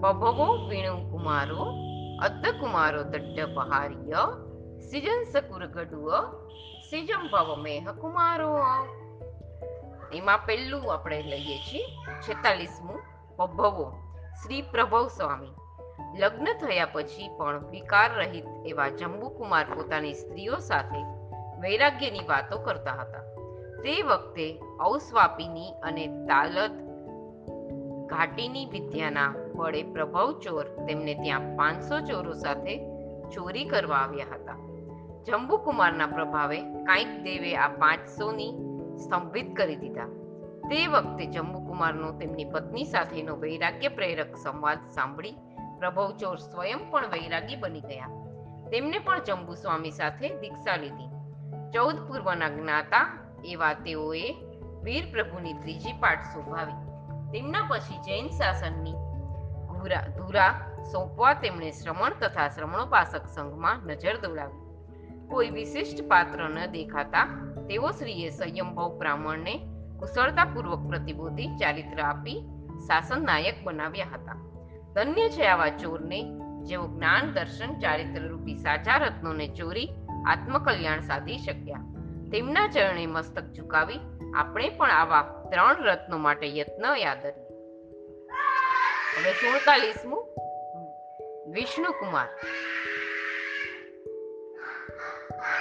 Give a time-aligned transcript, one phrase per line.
[0.00, 1.64] વિણુ કુમારો
[2.22, 4.28] અદ્દ કુમારો દડ્ડ પહાર્ય
[4.80, 6.20] season Shakur ગડુઅ
[6.90, 8.58] સિજમ ભવ મેહ કુમારો.
[10.12, 11.84] એમાં પહેલું આપણે લઈએ છીએ
[12.20, 13.00] છેતાલીસમું
[13.36, 13.92] પભવો
[14.44, 15.54] શ્રી પ્રભવ સ્વામી.
[16.20, 21.02] લગ્ન થયા પછી પણ વિકાર રહિત એવા જંબુકુમાર પોતાની સ્ત્રીઓ સાથે
[21.60, 23.22] વૈરાગ્યની વાતો કરતા હતા.
[23.82, 26.90] તે વખતે ઔસ્વાપીની અને તાલદ
[28.06, 32.76] ઘાટીની વિદ્યાના બળે પ્રભવ ચોર તેમને ત્યાં પાંચસો ચોરો સાથે
[33.30, 34.56] ચોરી કરવા આવ્યા હતા.
[35.26, 38.50] જંબુકુમારના પ્રભાવે કાંઈક દેવે આ પાંચસોની
[38.96, 40.08] સ્તંભિત કરી દીધા.
[40.70, 45.34] તે વખતે જંબુકુમારનો તેમની પત્ની સાથેનો વૈરાગ્ય પ્રેરક સંવાદ સાંભળી
[45.78, 48.08] પ્રભવ ચોર સ્વયં પણ વૈરાગી બની ગયા.
[48.72, 51.08] તેમને પણ જંબુ સ્વામી સાથે દીક્ષા લીધી.
[51.74, 53.04] ચૌદ પૂર્વના જ્ઞાતા
[53.44, 54.34] એવા તેઓએ
[54.82, 56.78] વીર પ્રભુની ત્રીજી પાઠ શોભાવી.
[57.32, 58.99] તેમના પછી જૈન શાસનની
[59.80, 60.52] ધુરા ધુરા
[60.92, 64.60] સોંપવા તેમણે શ્રમણ તથા શ્રમણોપાસક સંઘમાં નજર દોડાવી.
[65.28, 67.26] કોઈ વિશિષ્ટ પાત્ર ન દેખાતા
[67.68, 69.54] તેઓ શ્રીએ સંયમભાવ બ્રાહ્મણને
[69.98, 72.38] કુશળતાપૂર્વક પ્રતિબોધી ચારિત્ર આપી
[72.86, 74.38] શાસન નાયક બનાવ્યા હતા.
[74.94, 76.20] ધન્ય છે આવા ચોરને
[76.62, 79.88] જેઓ જ્ઞાન દર્શન ચારિત્ર રૂપી સાચા રત્નોને ચોરી
[80.26, 81.84] આત્મકલ્યાણ સાધી શક્યા.
[82.32, 84.00] તેમના ચરણે મસ્તક ઝુકાવી
[84.36, 87.39] આપણે પણ આવા ત્રણ રત્નો માટે યત્ન યાદરીએ
[89.20, 90.24] હવે સુડતાલીસમું
[91.52, 92.28] વિષ્ણુકુમાર.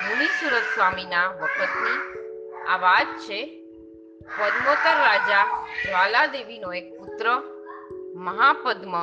[0.08, 1.98] મુનિ સુરત સ્વામીના વખતની
[2.68, 3.40] આ વાત છે
[4.22, 5.44] પદ્મોતર રાજા
[5.86, 7.28] જ્વાલાદેવીનો એક પુત્ર,
[8.16, 8.96] મહાપદ્મ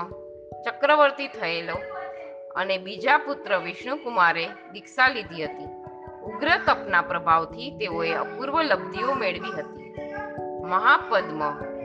[0.64, 1.76] ચક્રવર્તી થયેલો
[2.56, 5.70] અને બીજા પુત્ર વિષ્ણુકુમારે દીક્ષા લીધી હતી.
[6.22, 9.94] ઉગ્ર તપના પ્રભાવથી તેઓએ અપૂર્વ લબ્ધિઓ મેળવી હતી.
[10.64, 11.75] મહાપદ્મ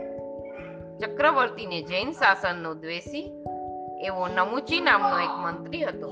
[1.02, 3.32] ચક્રવર્તીને જૈન શાસનનો દ્વેષી,
[4.06, 6.10] એવો નમુચી નામનો એક મંત્રી હતો.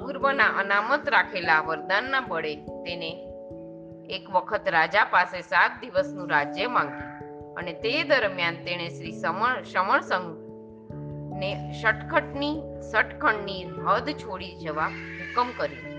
[0.00, 2.52] પૂર્વના અનામત રાખેલા વરદાનના બળે
[2.84, 3.10] તેને
[4.08, 10.00] એક વખત રાજા પાસે સાત દિવસનું રાજ્ય માંગ્યું અને તે દરમિયાન તેણે શ્રી સમણ સમણ
[10.00, 10.30] સંઘ
[11.40, 11.50] ને
[11.82, 12.54] શટખટની
[12.92, 15.96] સટખંડની હદ છોડી જવા હુકમ કર્યો.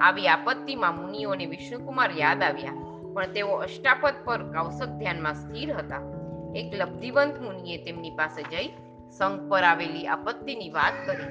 [0.00, 2.76] આવી આપત્તિમાં મુનિઓને વિષ્ણુકુમાર યાદ આવ્યા,
[3.14, 6.15] પણ તેઓ અષ્ટાપદ પર કૌશક ધ્યાનમાં સ્થિર હતા.
[6.56, 8.68] એક લબ્ધિવંત મુનિએ તેમની પાસે જઈ
[9.18, 11.24] સંઘ પર આવેલી આપત્તિની વાત કરી.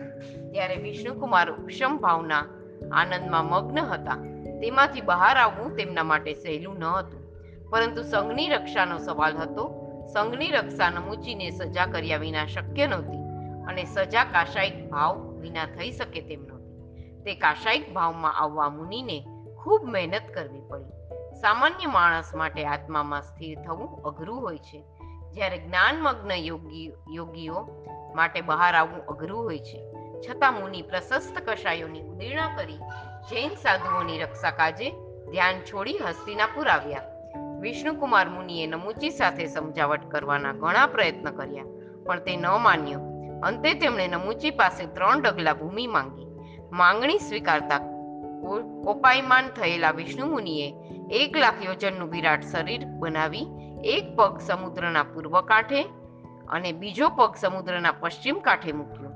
[0.52, 2.46] ત્યારે વિષ્ણુકુમાર ઉપશમ ભાવના
[2.92, 4.16] આનંદમાં મગ્ન હતા.
[4.62, 7.22] તેમાંથી બહાર આવવું તેમના માટે સહેલું ન હતું.
[7.70, 9.82] પરંતુ સંઘની રક્ષાનો સવાલ હતો.
[10.14, 13.18] સંઘની રક્ષા નમૂચીને સજા કર્યા વિના શક્ય નહોતી
[13.68, 17.00] અને સજા કાશાયિક ભાવ વિના થઈ શકે તેમ નહોતી.
[17.24, 19.26] તે કાશાયિક ભાવમાં આવવા મુનિને
[19.64, 20.92] ખૂબ મહેનત કરવી પડી.
[21.42, 24.84] સામાન્ય માણસ માટે આત્મામાં સ્થિર થવું અઘરું હોય છે.
[25.36, 27.68] જ્યારે જ્ઞાનમગ્ન યોગી, યોગીઓ
[28.16, 29.80] માટે બહાર આવવું અઘરું હોય છે.
[30.26, 32.80] છતાં મુનિ પ્રશસ્ત કશાયોની ઉદીર્ણા કરી
[33.30, 34.92] જૈન સાધુઓની રક્ષા કાજે
[35.32, 37.02] ધ્યાન છોડી હસ્તિનાપુર આવ્યા
[37.62, 41.64] વિષ્ણુકુમાર મુનિએ નમુચી સાથે સમજાવટ કરવાના ઘણા પ્રયત્ન કર્યા,
[42.06, 43.00] પણ તે ન માન્યો.
[43.44, 46.28] અંતે તેમણે નમુચી પાસે ત્રણ ડગલા ભૂમિ માંગી.
[46.72, 47.80] માંગણી સ્વીકારતા
[48.84, 50.68] કોપાયમાન થયેલા વિષ્ણુ મુનિએ
[51.12, 53.46] એક લાખ યોજનનું વિરાટ શરીર બનાવી
[53.86, 55.84] એક પગ સમુદ્રના પૂર્વ કાંઠે
[56.50, 59.10] અને બીજો પગ સમુદ્રના પશ્ચિમ કાંઠે મૂક્યો.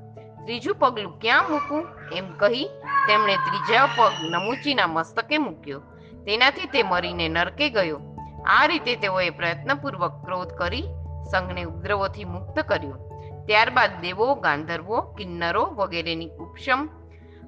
[0.46, 2.70] ત્રીજું પગલું ક્યાં મૂકવું એમ કહી
[3.08, 5.80] તેમણે ત્રીજા પગ નમુચીના મસ્તકે મૂક્યો.
[6.26, 8.02] તેનાથી તે મરીને નરકે ગયો.
[8.46, 10.84] આ રીતે તેઓએ પ્રયત્નપૂર્વક ક્રોધ કરી
[11.32, 13.22] સંઘને ઉપદ્રવોથી મુક્ત કર્યો.
[13.46, 16.90] ત્યારબાદ દેવો, ગાંધર્વો, કિન્નરો વગેરેની ઉપશમ,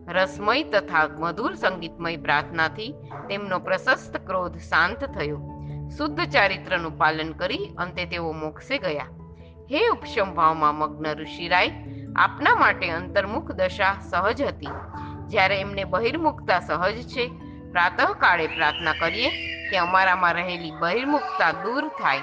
[0.08, 2.94] રસમય તથા મધુર સંગીતમય પ્રાર્થનાથી
[3.30, 5.61] તેમનો પ્રશસ્ત ક્રોધ શાંત થયો.
[5.98, 9.06] શુદ્ધ ચારિત્રનું પાલન કરી અંતે તેઓ મોક્ષે ગયા.
[9.72, 11.72] હે ઉપશમ ભાવમાં મગ્ન ઋષિરાય,
[12.16, 14.68] આપના માટે અંતર્મુખ દશા સહજ હતી.
[15.28, 17.28] જ્યારે એમને બહિર્મુખતા સહજ છે,
[17.72, 19.30] પ્રાતઃકાળે પ્રાર્થના કરીએ
[19.70, 22.20] કે અમારામાં રહેલી બહિર્મુખતા દૂર થાય.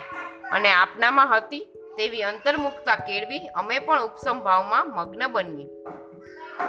[0.52, 1.60] અને આપનામાં હતી
[1.96, 5.66] તેવી અંતર્મુખતા કેળવી અમે પણ ઉપસમ ભાવમાં મગ્ન બનીએ.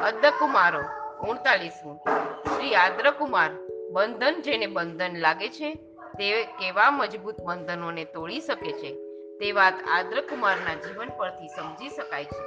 [0.03, 0.81] અદ્દકુમારો
[1.27, 1.99] ઉણતાલીસમું.
[2.43, 3.49] શ્રી આદ્રકુમાર,
[3.91, 5.77] બંધન જેને બંધન લાગે છે
[6.19, 8.95] તે કેવા મજબૂત બંધનોને તોડી શકે છે,
[9.39, 12.41] તે વાત આદ્રકુમારના જીવન પરથી સમજી શકાય છે.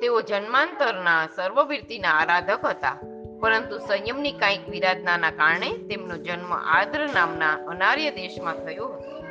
[0.00, 2.96] તેઓ જન્માંતરના સર્વવીરતીના આરાધક હતા,
[3.40, 9.22] પરંતુ સંયમની કાંઈક વિરાધનાના કારણે તેમનો જન્મ આદ્ર નામના અનાર્ય દેશમાં થયો હતો.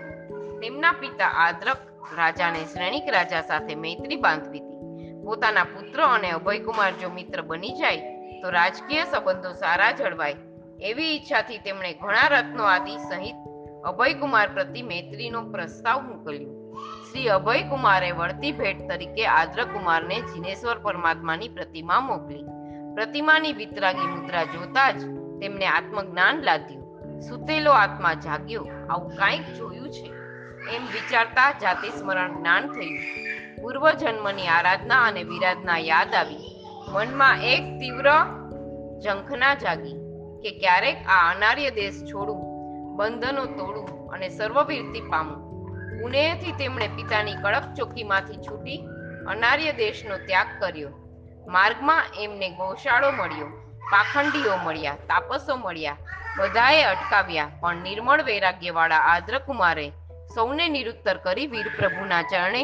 [0.60, 1.78] તેમના પિતા આદ્રક
[2.18, 5.24] રાજાને શ્રેણિક રાજા સાથે મૈત્રી બાંધવી હતી.
[5.24, 7.98] પોતાના પુત્ર અને અભયકુમાર જો મિત્ર બની જાય,
[8.42, 10.36] તો રાજકીય સંબંધો સારા જળવાય
[10.82, 13.36] એવી ઈચ્છાથી તેમણે ઘણા રત્નો આદિ સહિત
[13.84, 16.74] અભયકુમાર પ્રતિ મૈત્રીનો પ્રસ્તાવ મોકલ્યો.
[17.12, 22.44] શ્રી અભયકુમારે વળતી ભેટ તરીકે આદ્રકુમારને જીનેશ્વર પરમાત્માની પ્રતિમા મોકલી.
[22.96, 25.02] પ્રતિમાની વિતરાગી મુદ્રા જોતા જ
[25.42, 27.20] તેમને આત્મજ્ઞાન લાગ્યું.
[27.20, 30.14] સુતેલો આત્મા જાગ્યો, આવું કાંઈક જોયું છે.
[30.76, 33.00] એમ વિચારતા જાતિ સ્મરણ જ્ઞાન થયું.
[33.62, 36.64] પૂર્વજન્મની આરાધના અને વિરાધના યાદ આવી.
[36.88, 38.12] મનમાં એક તીવ્ર
[39.04, 40.07] ઝંખના જાગી.
[40.44, 42.42] કે ક્યારેક આ અનાર્ય દેશ છોડું,
[42.98, 45.44] બંધનો તોડું અને સર્વવીરતી પામું.
[46.00, 48.80] પુણેથી તેમણે પિતાની કડક ચોકીમાંથી છૂટી
[49.28, 50.90] અનાર્ય દેશનો ત્યાગ કર્યો.
[51.48, 53.48] માર્ગમાં એમને ગૌશાળો મળ્યો,
[53.92, 55.98] પાખંડીઓ મળ્યા, તાપસો મળ્યા,
[56.38, 59.88] બધાએ અટકાવ્યા, પણ નિર્મળ વૈરાગ્યવાળા આદ્રકુમારે
[60.36, 62.64] સૌને નિરુત્તર કરી વીરપ્રભુના ચરણે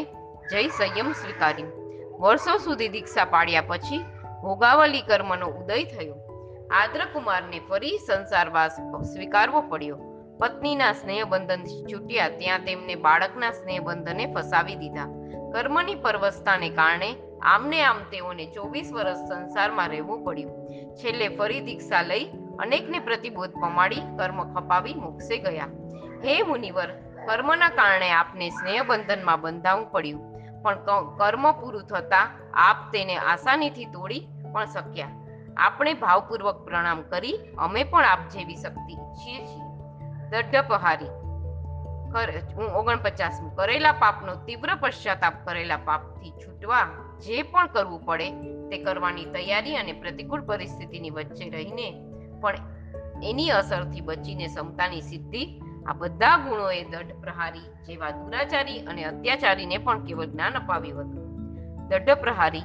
[0.50, 1.72] જય સંયમ સ્વીકાર્યું.
[2.20, 4.04] વર્ષો સુધી દીક્ષા પાડ્યા પછી
[4.42, 6.23] ભોગાવલી કર્મનો ઉદય થયો.
[6.70, 8.72] આદ્રકુમારને ફરી સંસારવાસ
[9.12, 9.98] સ્વીકારવો પડ્યો.
[10.40, 15.06] પત્નીના સ્નેહબંધન છૂટ્યા ત્યાં તેમને બાળકના સ્નેહબંધને ફસાવી દીધા.
[15.52, 20.68] કર્મની પરવસ્થાને કારણે આમને આમ તેઓને ચોવીસ વર્ષ સંસારમાં રહેવું પડ્યું.
[20.96, 22.24] છેલ્લે ફરી દીક્ષા લઈ
[22.58, 25.66] અનેકને પ્રતિબોધ પમાડી કર્મ ખપાવી મોક્ષે ગયા.
[26.24, 26.88] હે મુનિવર,
[27.26, 30.34] કર્મના કારણે આપને સ્નેહબંધનમાં બંધાવવું પડ્યું.
[30.62, 30.74] પણ
[31.16, 35.23] કર્મ પૂરું થતા આપ તેને આસાનીથી તોડી પણ શક્યા.
[35.56, 39.64] આપણે ભાવપૂર્વક પ્રણામ કરી, અમે પણ આપ જેવી શક્તિ ઈચ્છીએ છીએ.
[40.30, 41.12] દઢપહારી
[42.56, 46.86] હું ઓગણપચાસમું, કરેલા પાપનો તીવ્ર પશ્ચાતાપ કરેલા પાપથી છૂટવા
[47.20, 48.28] જે પણ કરવું પડે
[48.70, 51.88] તે કરવાની તૈયારી અને પ્રતિકૂળ પરિસ્થિતિની વચ્ચે રહીને,
[52.40, 52.56] પણ
[53.22, 55.42] એની અસરથી બચીને સમતાની સિદ્ધિ,
[55.86, 61.24] આ બધા ગુણોએ દઢ પ્રહારી જેવા દુરાચારી અને અત્યાચારીને પણ કેવળ જ્ઞાન અપાવ્યું હતું.
[61.88, 62.64] દઢ પ્રહારી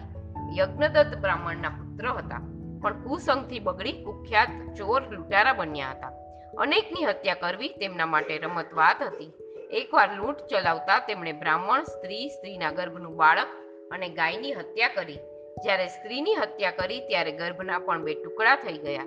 [0.58, 2.42] યજ્ઞદત્ત બ્રાહ્મણના પુત્ર હતા.
[2.82, 4.48] પણ કુસંગથી બગડી કુખ્યાત
[4.78, 6.12] ચોર લૂંટારા બન્યા હતા.
[6.58, 9.34] અનેકની હત્યા કરવી તેમના માટે રમત વાત હતી.
[9.72, 13.48] એકવાર લૂંટ ચલાવતા તેમણે બ્રાહ્મણ, સ્ત્રી, સ્ત્રીના ગર્ભનું બાળક
[13.92, 15.18] અને ગાયની હત્યા કરી.
[15.64, 19.06] જ્યારે સ્ત્રીની હત્યા કરી ત્યારે ગર્ભના પણ બે ટુકડા થઈ ગયા.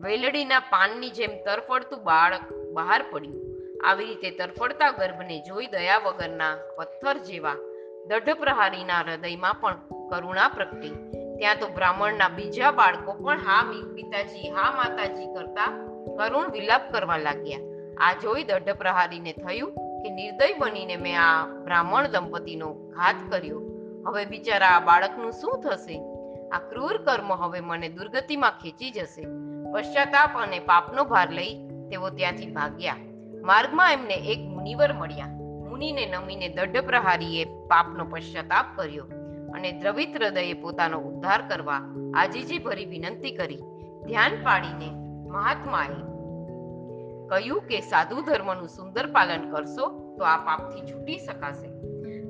[0.00, 3.42] વેલડીના પાનની જેમ તરફડતું બાળક બહાર પડ્યું.
[3.84, 7.54] આવી રીતે તરફડતા ગર્ભને જોઈ દયા વગરના પથ્થર જેવા
[8.06, 9.74] દઢ પ્રહારીના હૃદયમાં પણ
[10.10, 11.23] કરુણા પ્રગટી.
[11.44, 15.66] ત્યાં તો બ્રાહ્મણના બીજા બાળકો પણ હા પિતાજી, હા માતાજી કરતા
[16.18, 17.58] કરુણ વિલાપ કરવા લાગ્યા.
[18.00, 23.62] આ જોઈ દઢ પ્રહારીને થયું કે નિર્દય બનીને મેં આ બ્રાહ્મણ દંપતીનો ઘાત કર્યો.
[24.06, 26.02] હવે બિચારા આ બાળકનું શું થશે?
[26.52, 29.26] આ ક્રૂર કર્મ હવે મને દુર્ગતિમાં ખેંચી જશે.
[29.74, 32.96] પશ્ચાતાપ અને પાપનો ભાર લઈ તેઓ ત્યાંથી ભાગ્યા.
[33.42, 35.26] માર્ગમાં એમને એક મુનિવર મળ્યા.
[35.68, 39.23] મુનિને નમીને દઢ પ્રહારીએ પાપનો પશ્ચાતાપ કર્યો.
[39.54, 41.80] અને દ્રવિત હૃદયે પોતાનો ઉદ્ધાર કરવા
[42.14, 43.62] આજીજી ભરી વિનંતી કરી.
[44.06, 44.90] ધ્યાન પાડીને
[45.28, 46.00] મહાત્માએ
[47.28, 51.68] કહ્યું કે, સાધુ ધર્મનું સુંદર પાલન કરશો તો આ પાપથી છૂટી શકાશે.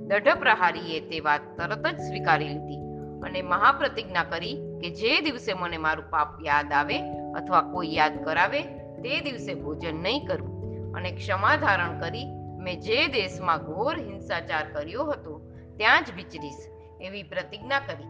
[0.06, 2.80] દઢ પ્રહારીએ તે વાત તરત જ સ્વીકારી લીધી
[3.22, 6.98] અને મહાપ્રતિજ્ઞા કરી કે, જે દિવસે મને મારું પાપ યાદ આવે
[7.32, 8.62] અથવા કોઈ યાદ કરાવે,
[9.02, 10.52] તે દિવસે ભોજન નહીં કરું.
[10.94, 12.26] અને ક્ષમા ધારણ કરી,
[12.58, 16.73] મેં જે દેશમાં ઘોર હિંસાચાર કર્યો હતો, ત્યાં જ વિચરીશ.
[17.00, 18.04] એવી પ્રતિજ્ઞા કરી.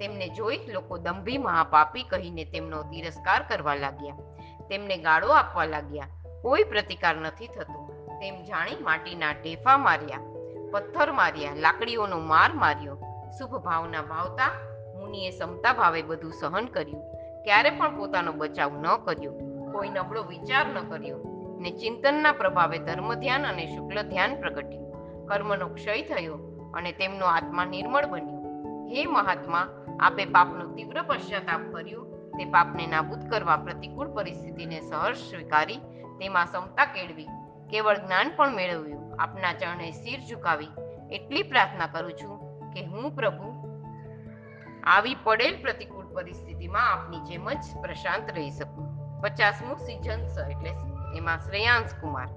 [0.00, 4.14] તેમને જોઈ લોકો દંભી મહાપાપી કહીને તેમનો તિરસ્કાર કરવા લાગ્યા.
[4.68, 6.06] તેમને ગાળો આપવા લાગ્યા.
[6.42, 7.88] કોઈ પ્રતિકાર નથી થતો.
[8.20, 10.20] તેમ જાણી માટીના ઢેફા માર્યા,
[10.72, 13.02] પથ્થર માર્યા, લાકડીઓનો માર માર્યો.
[13.38, 14.50] શુભ ભાવના ભાવતા
[15.00, 17.00] મુનિએ સમતા ભાવે બધું સહન કર્યું.
[17.44, 19.32] ક્યારે પણ પોતાનો બચાવ ન કર્યો.
[19.72, 21.16] કોઈ નબળો વિચાર ન કર્યો.
[21.60, 24.88] ને ચિંતનના પ્રભાવે ધર્મ ધ્યાન અને શુક્લ ધ્યાન પ્રગટ્યું.
[25.26, 26.47] કર્મનો ક્ષય થયો.
[26.74, 28.38] અને તેમનો આત્મા નિર્મળ બન્યો.
[28.88, 29.68] હે મહાત્મા,
[30.00, 32.30] આપે પાપનું તીવ્ર પશ્ચાતાપ કર્યું.
[32.30, 35.76] તે પાપને નાબૂદ કરવા પ્રતિકૂળ પરિસ્થિતિને સહર્ષ સ્વીકારી,
[36.18, 37.26] તેમાં સમતા કેળવી.
[37.70, 39.16] કેવળ જ્ઞાન પણ મેળવ્યું.
[39.18, 40.68] આપના ચરણે શિર ઝુકાવી.
[41.10, 43.48] એટલી પ્રાર્થના કરું છું કે હું પ્રભુ,
[44.84, 48.88] આવી પડેલ પ્રતિકૂળ પરિસ્થિતિમાં આપની જેમ જ પ્રશાંત રહી શકું.
[49.20, 50.70] પચાસમું સિજન્સ એટલે
[51.16, 52.28] એમાં શ્રેયાંશ કુમાર.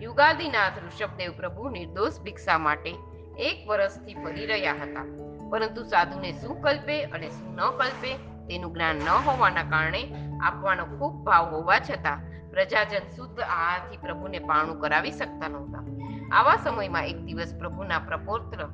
[0.00, 2.94] યુગાદિનાથ ઋષભદેવ પ્રભુ નિર્દોષ ભિક્ષા માટે
[3.38, 5.04] એક વર્ષથી ફરી રહ્યા હતા.
[5.50, 11.14] પરંતુ સાધુને શું કલ્પે અને શું ન કલ્પે તેનું જ્ઞાન ન હોવાના કારણે આપવાનો ખૂબ
[11.14, 15.84] ભાવ હોવા છતાં પ્રજાજન શુદ્ધ આહારથી પ્રભુને પાણું કરાવી શકતા નહોતા.
[16.32, 18.66] આવા સમયમાં એક દિવસ પ્રભુના પ્રપોત્ર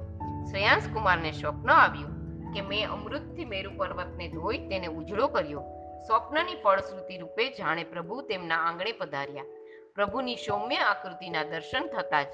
[0.50, 2.20] શ્રેયાંશ કુમારને સ્વપ્ન આવ્યું
[2.52, 5.60] કે મેં અમૃતથી મેરુ પર્વતને ધોઈ તેને ઉજળો કર્યો.
[6.06, 9.44] સ્વપ્નની ફળશ્રુતિ રૂપે જાણે પ્રભુ તેમના આંગણે પધાર્યા.
[9.94, 12.26] પ્રભુની સૌમ્ય આકૃતિના દર્શન થતાં જ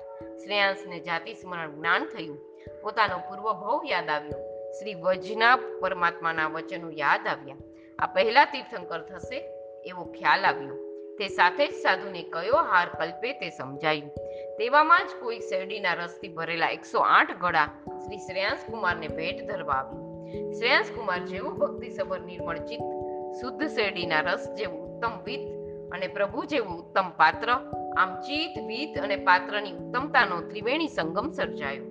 [0.44, 2.38] શ્રેયાંશને જાતિ સ્મરણ જ્ઞાન થયું.
[2.82, 4.40] પોતાનો પૂર્વભાવ યાદ આવ્યો.
[4.78, 7.56] શ્રી વજના પરમાત્માના વચનો યાદ આવ્યા.
[7.98, 9.38] આ પહેલા તીર્થંકર થશે
[9.84, 10.76] એવો ખ્યાલ આવ્યો.
[11.18, 14.10] તે સાથે જ સાધુને કયો હાર કલ્પે તે સમજાયું.
[14.58, 20.54] તેવામાં જ કોઈ શેરડીના રસથી ભરેલા એકસો આઠ ગળા શ્રી શ્રેયાંશ કુમારને ભેટ ધરવા આવ્યું
[20.54, 22.86] શ્રેયાંશ કુમાર જેવું ભક્તિસભર નિર્મળ ચિત્ત,
[23.40, 25.55] શુદ્ધ શેરડીના રસ જેવું ઉત્તમ વિત
[25.92, 27.52] અને પ્રભુ જેવું ઉત્તમ પાત્ર,
[27.96, 31.84] આમ ચિત્ત વિત અને પાત્રની ઉત્તમતાનો ત્રિવેણી સંગમ સર્જાયો.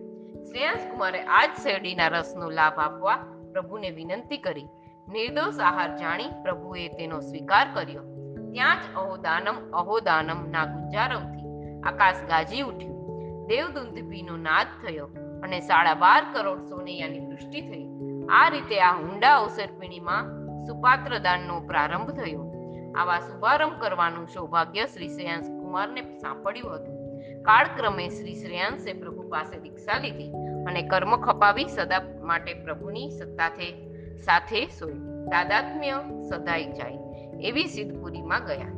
[0.44, 3.16] શ્રેયાંસ કુમારે આ જ શેરડીના રસનો લાભ આપવા
[3.52, 4.66] પ્રભુને વિનંતી કરી.
[5.08, 8.04] નિર્દોષ આહાર જાણી પ્રભુએ તેનો સ્વીકાર કર્યો.
[8.52, 11.46] ત્યાં જ અહોદાનમ અહોદાનમ ના ગુંજારવથી
[11.82, 12.96] આકાશ ગાજી ઉઠ્યું.
[13.48, 15.06] દેવદુંદભીનો નાદ થયો
[15.44, 17.86] અને સાડા બાર કરોડ સોનૈયાની વૃષ્ટિ થઈ.
[18.30, 20.24] આ રીતે આ હુંડા અવસરપીણીમાં
[20.64, 22.45] સુપાત્ર દાનનો પ્રારંભ થયો.
[22.98, 26.96] આવા શુભારંભ કરવાનું સૌભાગ્ય શ્રી શ્રેયાંશ કુમારને સાંપડ્યું હતું.
[27.44, 30.32] કાળક્રમે શ્રી શ્રેયાંશે પ્રભુ પાસે દીક્ષા લીધી
[30.68, 33.68] અને કર્મ ખપાવી સદા માટે પ્રભુની સત્તાથે
[34.18, 34.94] સાથે સોય
[35.32, 35.94] તાદાત્મ્ય
[36.30, 36.98] સદાઈ જાય
[37.42, 38.72] એવી સિદ્ધપુરીમાં ગયા.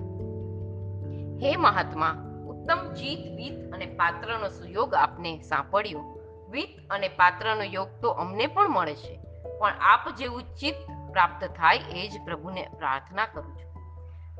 [1.43, 2.11] હે મહાત્મા,
[2.47, 5.99] ઉત્તમ ચિત વિત અને પાત્રનો સુયોગ આપને સાંપડ્યો.
[6.49, 9.19] વિત અને પાત્રનો યોગ તો અમને પણ મળે છે.
[9.59, 13.66] પણ આપ જેવું ચિત્ત પ્રાપ્ત થાય એ જ પ્રભુને પ્રાર્થના કરું છું.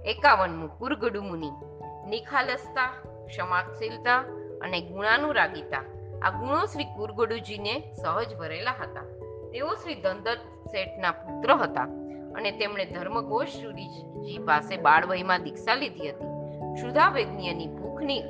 [0.08, 1.52] એકાવનમું કુરગડુ મુનિ.
[2.10, 2.88] નિખાલસતા,
[3.26, 4.18] ક્ષમાશીલતા
[4.62, 5.84] અને ગુણાનુરાગીતા.
[6.22, 9.02] આ ગુણો શ્રી કુરગડુજીને સહજ ભરેલા હતા.
[9.52, 11.84] તેઓ શ્રી ધનદત્ત શેઠના પુત્ર હતા
[12.36, 16.26] અને તેમણે ધર્મઘોષ સુરીજી પાસે બાળવયમાં દીક્ષા લીધી હતી.
[16.74, 18.24] ક્ષુધા વૈજ્ઞાની ભૂખની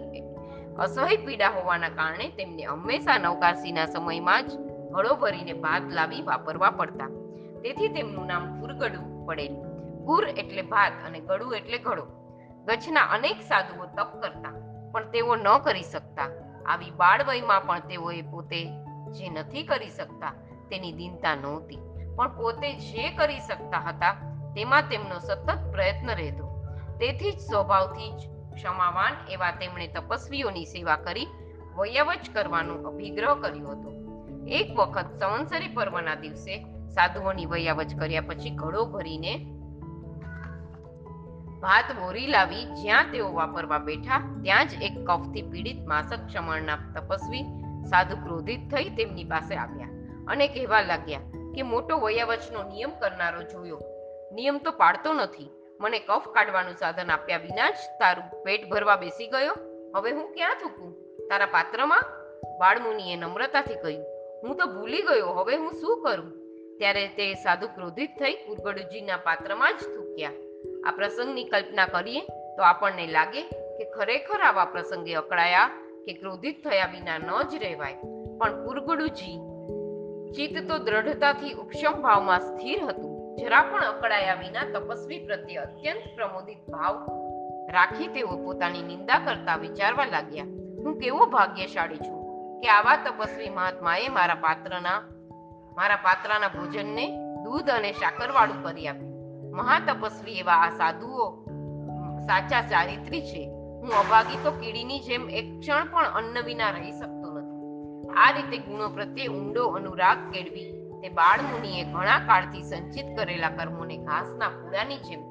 [0.80, 4.52] અસહ્ય પીડા હોવાના કારણે તેમને હંમેશા નવકાશીના સમયમાં જ
[4.92, 7.06] ઘડો ભરીને ભાત લાવી વાપરવા પડતા.
[7.62, 9.67] તેથી તેમનું નામ કુરગડુ પડેલું.
[10.08, 12.06] કુર એટલે ભાત અને ગળું એટલે ઘડો.
[12.66, 14.54] ગચ્છના અનેક સાધુઓ તપ કરતા,
[14.92, 16.30] પણ તેઓ ન કરી શકતા.
[16.66, 18.66] આવી બાળવયમાં પણ તેઓએ પોતે
[19.12, 20.34] જે નથી કરી શકતા,
[20.70, 21.80] તેની દિનતા નહોતી.
[22.16, 24.14] પણ પોતે જે કરી શકતા હતા,
[24.56, 26.46] તેમાં તેમનો સતત પ્રયત્ન રહેતો.
[27.00, 31.28] તેથી જ સ્વભાવથી જ ક્ષમાવાન એવા તેમણે તપસ્વીઓની સેવા કરી
[31.76, 33.92] વયવજ કરવાનો અભિગ્રહ કર્યો હતો.
[34.48, 39.57] એક વખત સંવત્સરી પર્વના દિવસે સાધુઓની વયાવચ કર્યા પછી ઘડો ભરીને
[41.62, 47.44] ભાત મોરી લાવી જ્યાં તેઓ વાપરવા બેઠા, ત્યાં જ એક કફથી પીડિત માસક ક્ષમણના તપસ્વી
[47.90, 49.88] સાધુ ક્રોધિત થઈ તેમની પાસે આવ્યા
[50.28, 51.20] અને કહેવા લાગ્યા
[51.56, 53.80] કે મોટો વયાવચનો નિયમ કરનારો જોયો.
[54.34, 55.50] નિયમ તો પાડતો નથી.
[55.82, 59.56] મને કફ કાઢવાનું સાધન આપ્યા વિના જ તારું પેટ ભરવા બેસી ગયો.
[59.96, 60.92] હવે હું ક્યાં થૂકું?
[61.30, 62.04] તારા પાત્રમાં?
[62.60, 64.04] બાળમુનિએ નમ્રતાથી કહ્યું.
[64.44, 65.30] હું તો ભૂલી ગયો.
[65.30, 66.32] હવે હું શું કરું?
[66.78, 70.32] ત્યારે તે સાધુ ક્રોધિત થઈ કુરગડુજીના પાત્રમાં જ થૂક્યા.
[70.88, 72.22] આ પ્રસંગની કલ્પના કરીએ
[72.58, 73.42] તો આપણને લાગે
[73.78, 75.70] કે ખરેખર આવા પ્રસંગે અકળાયા
[76.06, 77.96] કે ક્રોધિત થયા વિના ન જ રહેવાય.
[78.38, 79.38] પણ કુરગડુજી
[80.36, 83.36] ચિત્ત તો દ્રઢતાથી ઉપશમ ભાવમાં સ્થિર હતું.
[83.38, 86.96] જરા પણ અકળાયા વિના તપસ્વી પ્રત્યે અત્યંત પ્રમોદિત ભાવ
[87.74, 90.44] રાખી તેઓ પોતાની નિંદા કરતા વિચારવા લાગ્યા.
[90.78, 92.24] હું કેવો ભાગ્યશાળી છું
[92.62, 95.00] કે આવા તપસ્વી મહાત્માએ મારા પાત્રના
[95.78, 97.06] મારા પાત્રના ભોજનને
[97.44, 99.17] દૂધ અને સાકરવાળું કરી આપ્યું.
[99.58, 101.26] મહાતપસ્વી એવા આ સાધુઓ
[102.28, 103.44] સાચા ચારિત્રી છે.
[103.82, 108.10] હું અભાગી તો કીડીની જેમ એક ક્ષણ પણ અન્ન વિના રહી શકતો નથી.
[108.16, 110.66] આ રીતે ગુણો પ્રત્યે ઊંડો અનુરાગ કેળવી
[111.02, 115.22] તે બાળ મુનિએ ઘણા કાળથી સંચિત કરેલા કર્મોને ઘાસના પૂડાની જેમ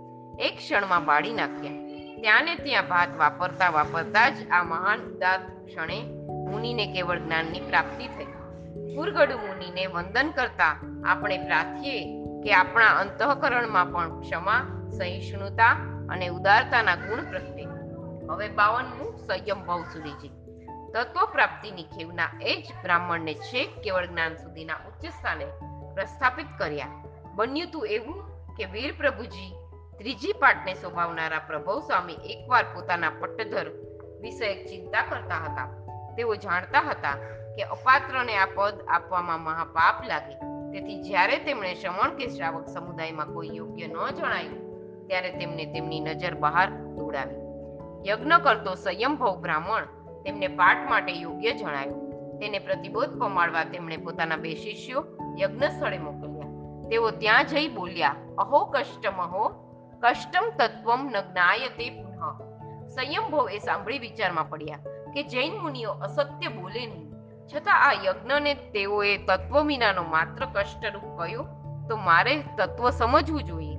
[0.41, 1.73] એક ક્ષણમાં બાળી નાખ્યા.
[2.21, 5.99] ત્યાં ત્યાં ભાત વાપરતા વાપરતા જ આ મહાન ઉદાર ક્ષણે
[6.51, 8.27] મુનિને કેવળ જ્ઞાનની પ્રાપ્તિ થઈ.
[8.97, 10.73] પુરગડુ મુનિને વંદન કરતા
[11.07, 15.71] આપણે પ્રાર્થીએ કે આપણા અંતઃકરણમાં પણ ક્ષમા, સહિષ્ણુતા
[16.09, 17.65] અને ઉદારતાના ગુણ પ્રત્યે.
[18.31, 20.29] હવે બાવનમું સંયમ ભાવ સુધીજી
[20.95, 25.45] તત્વ પ્રાપ્તિની ખેવના એ જ બ્રાહ્મણને છેક કેવળ જ્ઞાન સુધીના ઉચ્ચ સ્થાને
[25.95, 26.87] પ્રસ્થાપિત કર્યા.
[27.35, 28.23] બન્યું તું એવું
[28.55, 29.55] કે વીર પ્રભુજી,
[29.99, 33.71] ત્રીજી પાઠને શોભાવનારા પ્રભવ સ્વામી એકવાર પોતાના પટ્ટધર
[34.21, 35.69] વિષયક ચિંતા કરતા હતા.
[36.17, 37.15] તેઓ જાણતા હતા
[37.57, 40.56] કે અપાત્રને આ પદ આપવામાં મહાપાપ લાગે.
[40.77, 44.59] તેથી જ્યારે તેમણે શ્રમણ કે શ્રાવક સમુદાયમાં કોઈ યોગ્ય ન જણાયું,
[45.07, 47.41] ત્યારે તેમને તેમની નજર બહાર દોડાવી.
[48.09, 49.85] યજ્ઞ કરતો સંયમભવ બ્રાહ્મણ
[50.25, 52.03] તેમને પાઠ માટે યોગ્ય જણાયું.
[52.39, 55.05] તેને પ્રતિબોધ પમાડવા તેમણે પોતાના બે શિષ્યો
[55.41, 56.51] યજ્ઞ સ્થળે મોકલ્યા.
[56.89, 59.49] તેઓ ત્યાં જઈ બોલ્યા, અહો કષ્ટમ અહો
[60.01, 62.43] કષ્ટમ તત્વમ ન જ્ઞાયતે પુનઃ.
[62.89, 64.77] સંયમભવ એ સાંભળી વિચારમાં પડ્યા
[65.15, 67.16] કે જૈન મુનિઓ અસત્ય બોલે નહીં.
[67.55, 71.47] છતાં આ યજ્ઞને તેઓએ તત્વ વિનાનો માત્ર કષ્ટરૂપ કહ્યો,
[71.89, 73.79] તો મારે તત્વ સમજવું જોઈએ.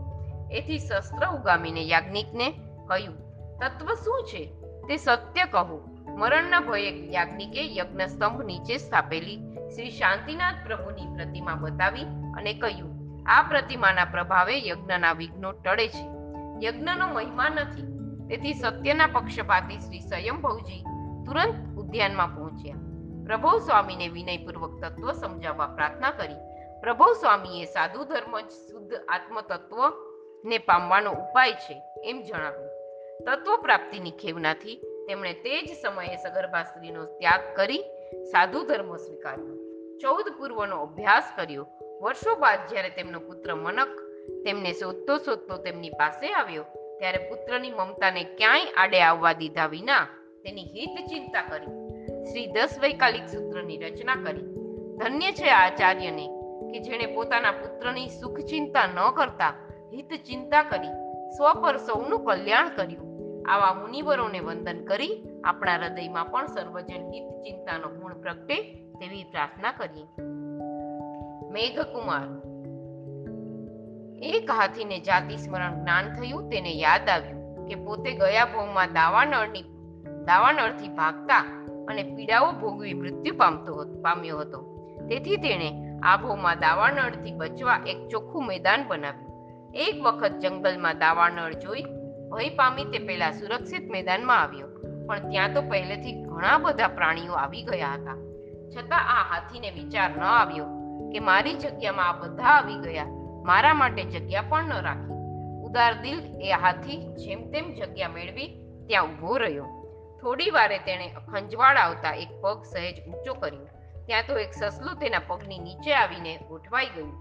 [0.52, 2.52] એથી શસ્ત્ર ઉગામીને યાજ્ઞિકને
[2.88, 3.18] કહ્યું,
[3.60, 4.46] તત્વ શું છે?
[4.88, 5.82] તે સત્ય કહો.
[6.18, 9.38] મરણના ભયે યાજ્ઞિકે યજ્ઞ સ્તંભ નીચે સ્થાપેલી
[9.76, 12.08] શ્રી શાંતિનાથ પ્રભુની પ્રતિમા બતાવી
[12.38, 16.06] અને કહ્યું, આ પ્રતિમાના પ્રભાવે યજ્ઞના વિઘ્નો ટળે છે.
[16.66, 17.88] યજ્ઞનો મહિમા નથી.
[18.30, 20.84] તેથી સત્યના પક્ષપાતી શ્રી સ્વયંભવજી
[21.26, 22.87] તુરંત ઉદ્યાનમાં પહોંચ્યા.
[23.28, 26.38] પ્રભુ સ્વામીને વિનયપૂર્વક તત્વ સમજાવવા પ્રાર્થના કરી.
[26.82, 29.80] પ્રભુ સ્વામીએ સાધુ ધર્મ જ શુદ્ધ આત્મતત્વ
[30.46, 32.70] ને પામવાનો ઉપાય છે એમ જણાવ્યું.
[33.26, 34.76] તત્વ પ્રાપ્તિની ખેવનાથી
[35.08, 37.84] તેમણે તે જ સમયે સગર્ભા સ્ત્રીનો ત્યાગ કરી
[38.32, 39.58] સાધુ ધર્મ સ્વીકાર્યો.
[39.98, 41.68] ચૌદ પૂર્વનો અભ્યાસ કર્યો.
[42.02, 43.94] વર્ષો બાદ જ્યારે તેમનો પુત્ર મનક
[44.46, 46.64] તેમને શોધતો શોધતો તેમની પાસે આવ્યો,
[47.00, 50.06] ત્યારે પુત્રની મમતાને ક્યાંય આડે આવવા દીધા વિના
[50.44, 51.87] તેની હિત ચિંતા કરી.
[52.08, 54.48] શ્રી દસ વૈકાલિક સૂત્રની રચના કરી.
[54.98, 56.28] ધન્ય છે આચાર્યને
[56.72, 59.54] કે જેણે પોતાના પુત્રની સુખ ચિંતા ન કરતા
[59.94, 60.96] હિત ચિંતા કરી,
[61.38, 63.08] સ્વ પર સૌનું કલ્યાણ કર્યું.
[63.50, 68.58] આવા મુનિવરોને વંદન કરી આપણા હૃદયમાં પણ સર્વજન હિત ચિંતાનો ગુણ પ્રગટે
[69.00, 70.08] તેવી પ્રાર્થના કરીએ.
[71.52, 72.28] મેઘકુમાર,
[74.22, 79.66] એક હાથીને જાતિ સ્મરણ જ્ઞાન થયું તેને યાદ આવ્યું કે પોતે ગયા ભવમાં દાવાનળની,
[80.26, 81.44] દાવાનળથી ભાગતા
[81.88, 84.78] અને પીડાઓ ભોગવી મૃત્યુ પામતો પામ્યો હતો.
[85.10, 89.28] તેથી તેણે આબોમાં દાવાનળથી બચવા એક ચોખ્ખું મેદાન બનાવ્યું.
[89.76, 91.84] એક વખત જંગલમાં દાવાનળ જોઈ
[92.32, 94.68] ભય પામી તે પહેલા સુરક્ષિત મેદાનમાં આવ્યો.
[95.08, 98.16] પણ ત્યાં તો પહેલેથી ઘણા બધા પ્રાણીઓ આવી ગયા હતા.
[98.76, 100.66] છતાં આ હાથીને વિચાર ન આવ્યો
[101.14, 103.06] કે મારી જગ્યામાં આ બધા આવી ગયા.
[103.46, 105.18] મારા માટે જગ્યા પણ ન રાખી.
[105.64, 108.48] ઉદાર દિલ એ હાથી જેમ તેમ જગ્યા મેળવી
[108.88, 109.77] ત્યાં ઊભો રહ્યો.
[110.22, 113.68] થોડી વારે તેણે ખંજવાળ આવતા એક પગ સહેજ ઊંચો કર્યો.
[114.06, 117.14] ત્યાં તો એક સસલું તેના પગની નીચે આવીને ગોઠવાઈ ગયું.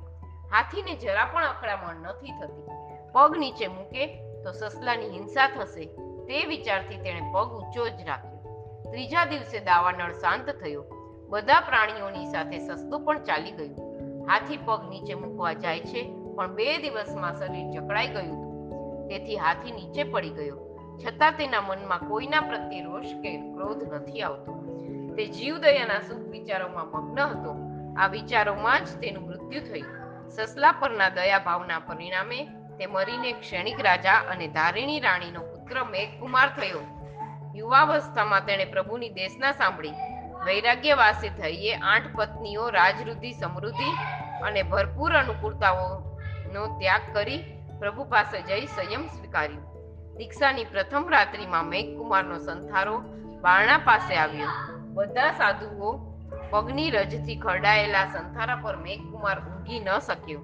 [0.52, 2.76] હાથીને જરા પણ અકળામણ નથી થતી.
[3.12, 4.06] પગ નીચે મૂકે
[4.44, 5.86] તો સસલાની હિંસા થશે
[6.26, 8.54] તે વિચારથી તેણે પગ ઊંચો જ રાખ્યો.
[8.90, 10.84] ત્રીજા દિવસે દાવાનળ શાંત થયો.
[11.28, 13.76] બધા પ્રાણીઓની સાથે સસલું પણ ચાલી ગયું.
[14.30, 16.02] હાથી પગ નીચે મૂકવા જાય છે,
[16.36, 18.46] પણ બે દિવસમાં શરીર જકડાઈ ગયું
[19.08, 20.65] તેથી હાથી નીચે પડી ગયો.
[21.04, 24.52] છતાં તેના મનમાં કોઈના પ્રત્યે રોષ કે ક્રોધ નથી આવતો.
[25.16, 27.56] તે જીવદયાના સુખ વિચારોમાં મગ્ન હતો.
[27.98, 30.28] આ વિચારોમાં જ તેનું મૃત્યુ થયું.
[30.28, 36.80] સસલા પરના દયા ભાવના પરિણામે તે મરીને ક્ષણિક રાજા અને ધારિણી રાણીનો પુત્ર મેઘકુમાર થયો.
[37.54, 39.90] યુવાવસ્થામાં તેણે પ્રભુની દેશના સાંભળી.
[40.46, 43.90] વૈરાગ્યવાસી થઈએ આઠ પત્નીઓ રાજરુધિ સમૃદ્ધિ
[44.42, 47.40] અને ભરપૂર અનુકૂળતાઓનો ત્યાગ કરી
[47.78, 49.75] પ્રભુ પાસે જઈ સંયમ સ્વીકાર્યું.
[50.16, 52.98] દીક્ષાની પ્રથમ રાત્રિમાં મેઘકુમારનો સંથારો
[53.40, 54.46] બારણા પાસે આવ્યો.
[54.94, 55.98] બધા સાધુઓ
[56.50, 60.40] પગની રજથી ખરડાયેલા સંથારા પર મેઘકુમાર ઊંઘી ન શક્યો.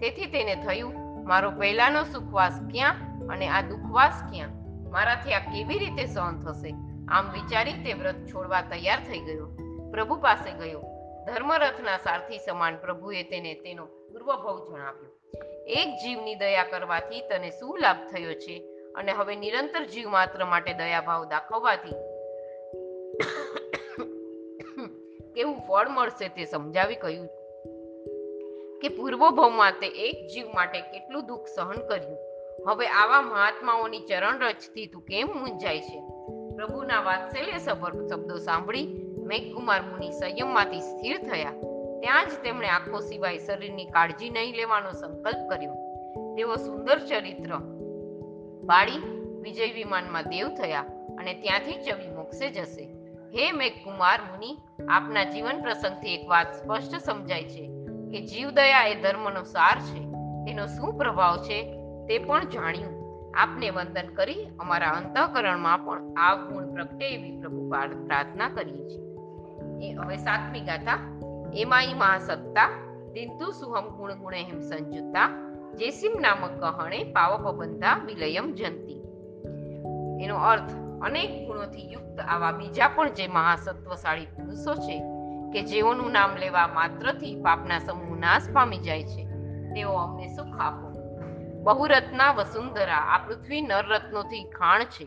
[0.00, 0.92] તેથી તેને થયું,
[1.26, 4.48] મારો પહેલાનો સુખવાસ ક્યાં અને આ દુખવાસ ક્યાં?
[4.90, 6.74] મારાથી આ કેવી રીતે સહન થશે?
[7.08, 9.46] આમ વિચારી તે વ્રત છોડવા તૈયાર થઈ ગયો.
[9.90, 10.80] પ્રભુ પાસે ગયો.
[11.26, 15.20] ધર્મરથના સારથી સમાન પ્રભુએ તેને તેનો પૂર્વભવ જણાવ્યો.
[15.66, 18.73] એક જીવની દયા કરવાથી તને શું લાભ થયો છે?
[18.94, 21.96] અને હવે નિરંતર જીવ માત્ર માટે દયાભાવ દાખવવાથી
[25.34, 27.26] કેવું ફળ મળશે તે સમજાવી કહ્યું
[28.80, 32.18] કે પૂર્વભવમાં તે એક જીવ માટે કેટલું દુઃખ સહન કર્યું.
[32.68, 36.00] હવે આવા મહાત્માઓની ચરણ રચથી તું કેમ મૂંઝાય છે?
[36.56, 41.50] પ્રભુના વાત્સલ્ય સભર શબ્દો સાંભળી મેઘકુમાર મુનિ સંયમમાંથી સ્થિર થયા.
[42.00, 45.74] ત્યાં જ તેમણે આંખો સિવાય શરીરની કાળજી નહીં લેવાનો સંકલ્પ કર્યો.
[46.36, 47.73] તેઓ સુંદર ચરિત્ર
[48.66, 48.98] બાળી
[49.40, 50.80] વિજય વિમાનમાં દેવ થયા
[51.18, 52.82] અને ત્યાંથી ચવી મોક્ષે જશે.
[53.34, 57.70] હે મેઘકુમાર મુનિ, આપના જીવન પ્રસંગથી એક વાત સ્પષ્ટ સમજાય છે
[58.10, 60.00] કે જીવદયા એ ધર્મનો સાર છે.
[60.44, 61.76] તેનો શું પ્રભાવ છે
[62.08, 63.04] તે પણ જાણ્યું.
[63.36, 69.04] આપને વંદન કરી અમારા અંતઃકરણમાં પણ આ ગુણ પ્રગટે એવી પ્રભુ પ્રાર્થના કરીએ છીએ.
[69.88, 71.20] એ હવે સાતમી ગાથા.
[71.54, 72.70] એમાઈ મહાસત્તા
[73.12, 75.53] દિંતુ સુહમ ગુણ ગુણે હેમ સંજુતા.
[75.74, 79.00] જેસિમ નામક કહણે પાવપ બંધા વિલયમ જંતી.
[80.24, 85.02] એનો અર્થ, અનેક ગુણોથી યુક્ત આવા બીજા પણ જે મહાસત્વશાળી પુરુષો છે,
[85.52, 89.24] કે જેઓનું નામ લેવા માત્રથી પાપના સમૂહ નાશ પામી જાય છે,
[89.74, 90.94] તેઓ અમને સુખ આપો.
[91.62, 95.06] બહુરત્ના વસુંધરા આ પૃથ્વી નરરત્નોથી ખાણ છે.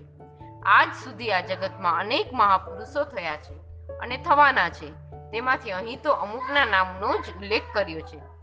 [0.65, 3.53] આજ સુધી આ જગતમાં અનેક મહાપુરુષો થયા છે
[3.97, 4.91] અને થવાના છે.
[5.32, 8.37] તેમાંથી અહીં તો અમુકના નામનો જ ઉલ્લેખ કર્યો છે.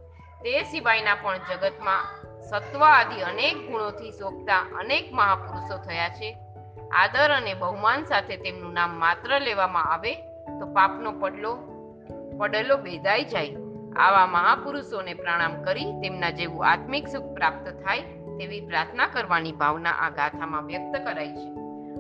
[0.45, 2.03] તે સિવાયના પણ જગતમાં
[2.43, 6.39] સત્વ આદિ અનેક ગુણોથી શોભતા અનેક મહાપુરુષો થયા છે.
[6.93, 10.15] આદર અને બહુમાન સાથે તેમનું નામ માત્ર લેવામાં આવે
[10.61, 11.57] તો પાપનો પડલો,
[12.39, 13.57] પડેલો બેદાઈ જાય.
[13.97, 18.01] આવા મહાપુરુષોને પ્રણામ કરી તેમના જેવું આત્મિક સુખ પ્રાપ્ત થાય
[18.39, 21.51] તેવી પ્રાર્થના કરવાની ભાવના આ ગાથામાં વ્યક્ત કરાઈ છે.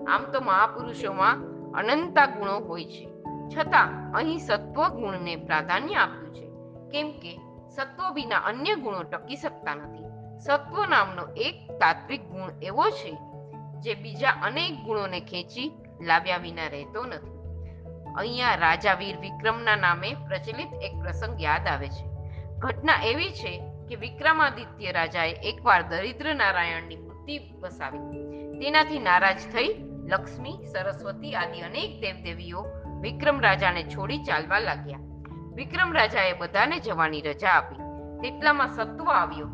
[0.04, 1.34] આમ તો મહાપુરુષોમાં
[1.72, 3.08] અનંતા ગુણો હોય છે.
[3.56, 6.50] છતાં અહીં સત્વ ગુણને પ્રાધાન્ય આપ્યું છે.
[6.90, 7.43] કેમ કે
[7.76, 10.04] સત્વ વિના અન્ય ગુણો ટકી શકતા નથી.
[10.38, 13.12] સત્વ નામનો એક તાત્વિક ગુણ એવો છે,
[13.80, 17.34] જે બીજા અનેક ગુણોને ખેંચી લાવ્યા વિના રહેતો નથી.
[18.16, 22.04] અહીંયા રાજા વીર વિક્રમના નામે પ્રચલિત એક પ્રસંગ યાદ આવે છે.
[22.58, 28.22] ઘટના એવી છે કે વિક્રમાદિત્ય રાજાએ એકવાર દરિદ્ર નારાયણની મૂર્તિ વસાવી.
[28.60, 32.64] તેનાથી નારાજ થઈ લક્ષ્મી, સરસ્વતી આદિ અનેક દેવદેવીઓ
[33.00, 35.13] વિક્રમ રાજાને છોડી ચાલવા લાગ્યા.
[35.54, 37.82] વિક્રમ રાજાએ બધાને જવાની રજા આપી.
[38.22, 39.46] તેટલામાં સત્વ આવ્યો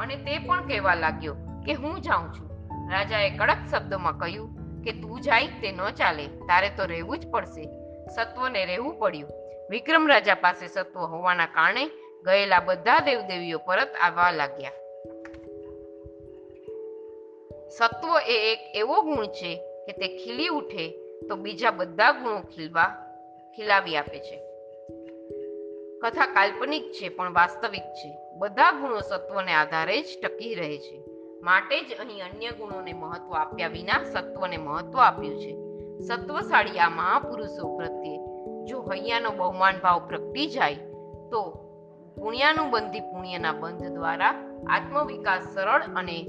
[0.00, 1.34] અને તે પણ કહેવા લાગ્યો
[1.66, 2.48] કે હું જાઉં છું.
[2.92, 7.68] રાજાએ કડક શબ્દોમાં કહ્યું કે તું જાય તે ન ચાલે, તારે તો રહેવું જ પડશે.
[8.14, 9.30] સત્વને રહેવું પડ્યું.
[9.70, 11.84] વિક્રમ રાજા પાસે સત્વ હોવાના કારણે
[12.24, 14.70] ગયેલા બધા દેવદેવીઓ પરત આવવા લાગ્યા.
[17.78, 20.90] સત્વ એ એક એવો ગુણ છે કે તે ખીલી ઉઠે
[21.28, 22.90] તો બીજા બધા ગુણો ખીલવા,
[23.56, 24.53] ખીલાવી આપે છે.
[26.04, 28.18] કથા કાલ્પનિક છે, પણ વાસ્તવિક છે.
[28.38, 31.04] બધા ગુણો સત્વને આધારે જ ટકી રહે છે.
[31.42, 35.52] માટે જ અહીં અન્ય ગુણોને મહત્વ આપ્યા વિના સત્વને મહત્વ આપ્યું છે.
[36.00, 38.18] સત્વશાળી આ મહાપુરુષો પ્રત્યે
[38.64, 40.74] જો હૈયાનો બહુમાન ભાવ પ્રગટી જાય,
[41.30, 41.50] તો
[42.20, 44.34] પુણ્યાનું બંધી પુણ્યના બંધ દ્વારા
[44.70, 46.22] આત્મવિકાસ સરળ અને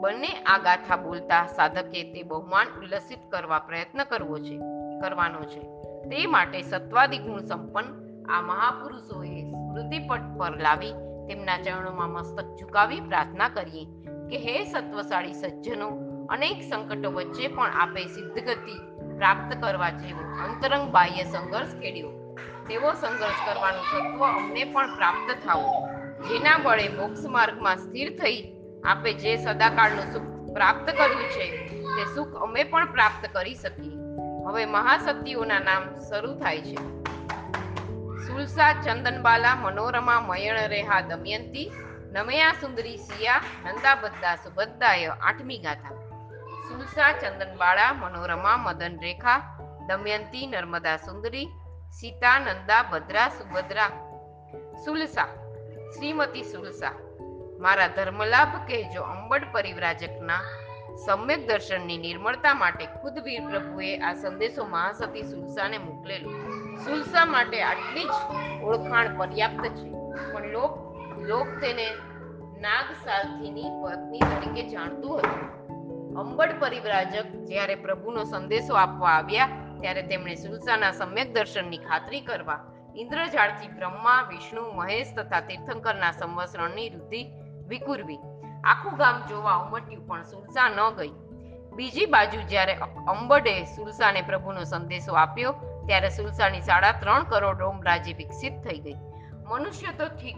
[0.00, 4.58] બંને આ ગાથા બોલતા સાધકે તે બહુમાન ઉલ્લસિત કરવા પ્રયત્ન કરવો છે,
[5.00, 5.60] કરવાનો છે.
[6.00, 10.92] તે માટે સત્વાદી ગુણ સંપન્ન આ મહાપુરુષોએ સ્મૃતિપટ પર લાવી
[11.28, 13.84] તેમના ચરણોમાં મસ્તક ઝુકાવી પ્રાર્થના કરીએ
[14.30, 15.88] કે હે સત્વશાળી સજ્જનો,
[16.30, 18.76] અનેક સંકટો વચ્ચે પણ આપે સિદ્ધગતિ
[19.16, 22.10] પ્રાપ્ત કરવા જેવો અંતરંગ બાહ્ય સંઘર્ષ ખેડ્યો.
[22.68, 25.74] તેવો સંઘર્ષ કરવાનું તત્વ અમને પણ પ્રાપ્ત થાવો
[26.28, 28.52] જેના બળે મોક્ષ માર્ગમાં સ્થિર થઈ
[28.84, 31.46] આપે જે સદાકાળનું સુખ પ્રાપ્ત કર્યું છે,
[31.96, 33.96] તે સુખ અમે પણ પ્રાપ્ત કરી શકીએ.
[34.46, 37.00] હવે મહાશક્તિઓના નામ શરૂ થાય છે.
[38.30, 41.70] સુલસા, ચંદનબાલા, મનોરમા મયણ રેહા દમયંતી,
[42.12, 45.96] નમયા સુંદરી સિયા નંદાબદ્દા, સુભદ્રાય આઠમી ગાથા.
[46.68, 49.40] સુલસા ચંદનબાળા મનોરમા, મદન રેખા,
[49.86, 51.48] દમયંતી, નર્મદા સુંદરી,
[51.90, 53.90] સીતા, નંદા, ભદ્રા, સુભદ્રા.
[54.84, 55.28] સુલસા,
[55.98, 56.94] શ્રીમતી સુલસા,
[57.58, 60.42] મારા ધર્મલાભ કહેજો અંબડ પરિવ્રાજકના
[61.06, 66.49] સમ્યક દર્શનની નિર્મળતા માટે ખુદ વીર પ્રભુએ આ સંદેશો મહાસતી સુલસાને મોકલેલો.
[66.84, 69.90] સુલસા માટે આટલી જ ઓળખાણ પર્યાપ્ત છે.
[70.32, 71.90] પણ લોક લોક તેને
[72.60, 72.84] નાગ
[73.84, 75.60] પત્ની તરીકે જાણતું હતું.
[76.16, 79.48] અંબડ પરિવ્રાજક જ્યારે પ્રભુનો સંદેશો આપવા આવ્યા,
[79.80, 82.58] ત્યારે તેમણે સુલસાના સમ્યક દર્શનની ખાતરી કરવા
[82.96, 87.26] ઇન્દ્રજાળથી બ્રહ્મા, વિષ્ણુ, મહેશ તથા તીર્થંકરના સંવત્સરણની વૃદ્ધિ
[87.68, 88.18] વિકુરવી.
[88.64, 91.12] આખું ગામ જોવા ઉમટ્યું, પણ સુલસા ન ગઈ.
[91.76, 92.72] બીજી બાજુ જ્યારે
[93.08, 95.54] અંબડે સુલસાને પ્રભુનો સંદેશો આપ્યો
[95.90, 98.94] ત્યારે સુલસાની સાડા ત્રણ કરોડ રોમ રાજ્ય વિકસિત થઈ ગઈ.
[99.46, 100.36] મનુષ્ય તો ઠીક.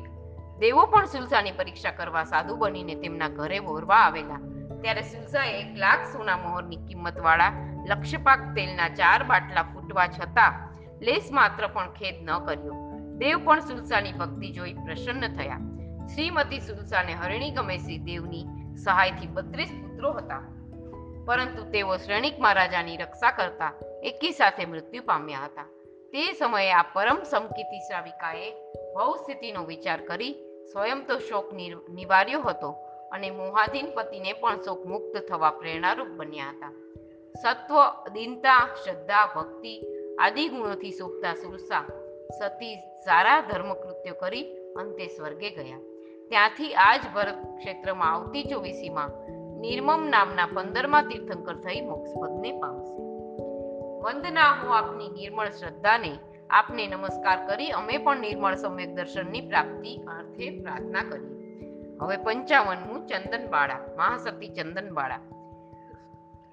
[0.59, 4.41] દેવો પણ સુલસાની પરીક્ષા કરવા સાધુ બનીને તેમના ઘરે વોરવા આવેલા.
[4.83, 7.53] ત્યારે સુલસાએ એક લાખ સોના મોહરની કિંમતવાળા
[7.89, 10.53] લક્ષ્યપાક તેલના ચાર બાટલા ફૂટવા છતાં
[11.01, 12.75] લેસ માત્ર પણ ખેદ ન કર્યો.
[13.19, 15.57] દેવ પણ સુલસાની ભક્તિ જોઈ પ્રસન્ન થયા.
[16.15, 18.45] શ્રીમતી સુલસાને હરિણી ગમેશી દેવની
[18.85, 20.41] સહાયથી બત્રીસ પુત્રો હતા.
[21.27, 25.69] પરંતુ તેઓ શ્રેણિક મહારાજાની રક્ષા કરતા એકી સાથે મૃત્યુ પામ્યા હતા.
[26.13, 28.49] તે સમયે આ પરમ સમકીતી શ્રાવિકાએ
[28.95, 30.33] ભવ સ્થિતિનો વિચાર કરી
[30.73, 31.53] સ્વયં તો શોક
[31.91, 32.71] નિવાર્યો હતો
[33.13, 36.73] અને મોહાધીન પતિને પણ શોક મુક્ત થવા પ્રેરણારૂપ બન્યા હતા.
[37.43, 37.75] સત્વ,
[38.13, 39.75] દીનતા, શ્રદ્ધા, ભક્તિ
[40.19, 41.85] આદિ ગુણોથી શોભતા સુરસા
[42.39, 44.45] સતી સારા ધર્મકૃત્યો કરી
[44.77, 45.79] અંતે સ્વર્ગે ગયા.
[46.29, 49.11] ત્યાંથી આ જ ભરત ક્ષેત્રમાં આવતી ચોવીસીમાં
[49.61, 53.12] નિર્મમ નામના પંદરમા તીર્થંકર થઈ મોક્ષપદને પામશે.
[54.03, 56.13] વંદના, હું આપની નિર્મળ શ્રદ્ધાને
[56.51, 61.29] આપને નમસ્કાર કરી, અમે પણ નિર્મળ સમ્યક દર્શનની પ્રાપ્તિ અર્થે પ્રાર્થના કરી
[62.01, 64.19] હવે પંચાવનમું ચંદનબાળા
[64.57, 65.21] ચંદન બાળા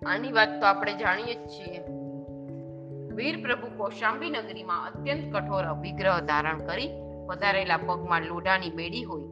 [0.06, 1.82] આની વાત તો આપણે જાણીએ જ છીએ.
[3.16, 6.92] વીર પ્રભુ કોશાંબી નગરીમાં અત્યંત કઠોર અભિગ્રહ ધારણ કરી
[7.28, 9.24] વધારેલા પગમાં લોઢાની બેડી હોય,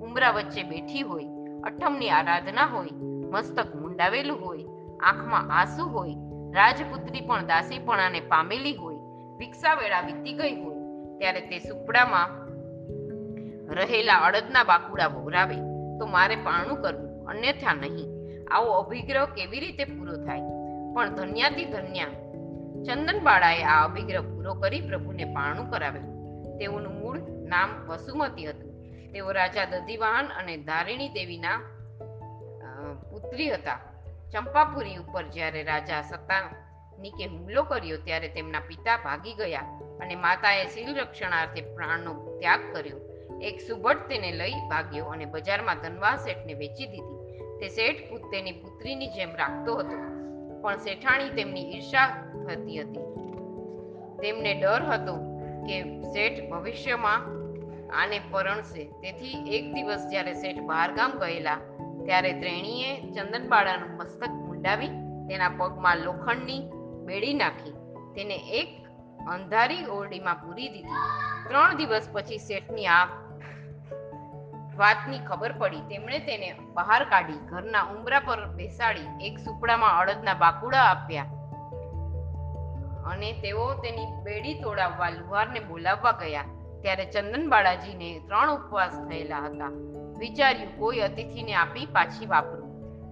[0.00, 1.28] ઉમરા વચ્ચે બેઠી હોય,
[1.64, 2.94] અઠમની આરાધના હોય,
[3.32, 4.66] મસ્તક મુંડાવેલું હોય,
[5.00, 6.25] આંખમાં આંસુ હોય
[6.56, 8.98] રાજપુત્રી પણ દાસીપણાને પામેલી હોય
[9.38, 10.76] ભિક્ષા વેળા વીતી ગઈ હોય,
[11.18, 12.28] ત્યારે તે સુપડામાં
[13.70, 15.56] રહેલા અડદના બાકુડા વહોરાવે
[15.98, 18.08] તો મારે પારણું કરવું, અન્યથા નહીં.
[18.50, 20.42] આવો અભિગ્રહ કેવી રીતે પૂરો થાય?
[20.94, 22.12] પણ ધન્યાથી ધન્યા,
[22.86, 26.14] ચંદનબાળાએ આ અભિગ્રહ પૂરો કરી પ્રભુને પાણું કરાવ્યું.
[26.58, 28.72] તેઓનું મૂળ નામ વસુમતી હતું.
[29.12, 31.58] તેઓ રાજા દધિવાહન અને ધારિણી દેવીના
[33.10, 33.78] પુત્રી હતા.
[34.32, 39.60] ચંપાપુરી ઉપર જ્યારે રાજા સત્તાનિકે હુમલો કર્યો ત્યારે તેમના પિતા ભાગી ગયા
[40.00, 42.96] અને માતાએ શીલ રક્ષણાર્થે પ્રાણનો ત્યાગ કર્યો.
[43.42, 47.38] એક સુભટ તેને લઈ ભાગ્યો અને બજારમાં ધનવા શેઠને વેચી દીધી.
[47.60, 49.96] તે શેઠ પુત- પુત્રીની જેમ રાખતો હતો,
[50.62, 52.06] પણ શેઠાણી તેમની ઈર્ષા
[52.48, 53.00] થતી હતી.
[54.22, 55.16] તેમને ડર હતો
[55.66, 57.16] કે શેઠ ભવિષ્યમાં
[58.02, 58.84] આને પરણશે.
[58.84, 61.56] તેથી એક દિવસ જ્યારે શેઠ બહારગામ ગયેલા
[62.06, 64.92] ત્યારે ત્રેણીએ ચંદનબાળાનું મસ્તક મુંડાવી,
[65.28, 66.62] તેના પગમાં લોખંડની
[67.04, 67.76] બેડી નાખી,
[68.14, 68.72] તેને એક
[69.28, 71.04] અંધારી ઓરડીમાં પૂરી દીધી.
[71.48, 73.06] ત્રણ દિવસ પછી શેઠની આ
[74.76, 75.80] વાતની ખબર પડી.
[75.80, 81.28] તેમણે તેને બહાર કાઢી, ઘરના ઉંબરા પર બેસાડી, એક સુપડામાં અડદના બાકુડા આપ્યા
[83.06, 86.46] અને તેઓ તેની બેડી તોડાવવા, લુહારને બોલાવવા ગયા.
[86.82, 89.72] ત્યારે ચંદન બાળાજીને ત્રણ ઉપવાસ થયેલા હતા.
[90.18, 92.66] વિચાર્યું, કોઈ અતિથિને આપી પાછી વાપરું.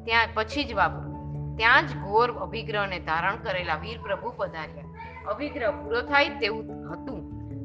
[0.04, 1.14] ત્યાં, પછી જ વાપરું.
[1.56, 4.84] ત્યાં જ ઘોર અભિગ્રહને ધારણ કરેલા વીર પ્રભુ પધાર્યા.
[5.30, 7.18] અભિગ્રહ પૂરો થાય તેવું હતું,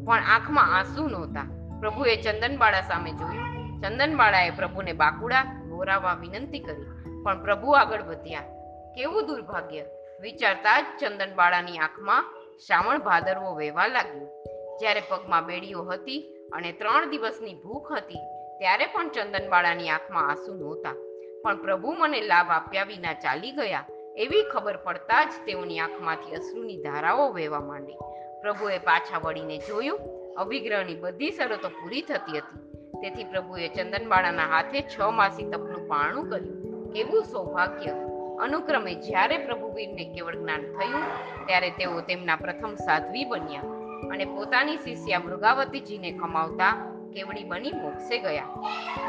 [0.05, 1.45] પણ આંખમાં આંસુ નહોતા.
[1.79, 3.81] પ્રભુએ ચંદનબાળા સામે જોયું.
[3.81, 6.85] ચંદનબાળાએ પ્રભુને બાકુડા બોરાવવા વિનંતી કરી,
[7.23, 8.41] પણ પ્રભુ આગળ વધ્યા.
[8.95, 9.85] કેવું દુર્ભાગ્ય?
[10.21, 12.23] વિચારતા જ ચંદનબાળાની આંખમાં
[12.67, 14.27] શ્રાવણ ભાદરવો વહેવા લાગ્યો.
[14.79, 16.19] જ્યારે પગમાં બેડીઓ હતી
[16.53, 18.17] અને ત્રણ દિવસની ભૂખ હતી
[18.59, 20.93] ત્યારે પણ ચંદનબાળાની આંખમાં આંસુ નહોતા.
[21.43, 23.85] પણ પ્રભુ મને લાભ આપ્યા વિના ચાલી ગયા.
[24.17, 27.93] એવી ખબર પડતા જ તેઓની આંખમાંથી અશ્રુની ધારાઓ વહેવા માંડી.
[28.41, 29.99] પ્રભુએ પાછા વળીને જોયું,
[30.35, 32.59] અભિગ્રહની બધી શરતો પૂરી થતી હતી.
[33.01, 36.93] તેથી પ્રભુએ ચંદનબાળાના હાથે છ માસી તપનું પારણું કર્યું.
[36.93, 37.89] કેવું સૌભાગ્ય!
[38.39, 41.03] અનુક્રમે જ્યારે પ્રભુવીરને કેવળ જ્ઞાન થયું,
[41.45, 43.61] ત્યારે તેઓ તેમના પ્રથમ સાધ્વી બન્યા
[44.11, 48.47] અને પોતાની શિષ્યા મૃગાવતીજીને કમાવતા કેવડી બની મોક્ષે ગયા.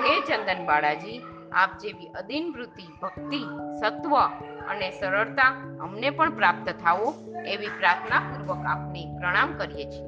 [0.03, 1.19] હે ચંદન બાળાજી,
[1.53, 3.41] આપ જેવી અદીન વૃત્તિ ભક્તિ,
[3.81, 4.15] સત્વ
[4.69, 7.15] અને સરળતા અમને પણ પ્રાપ્ત થાવો
[7.47, 10.07] એવી પ્રાર્થના પૂર્વક આપને પ્રણામ કરીએ છીએ.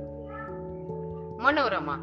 [1.43, 1.99] મનોરમા.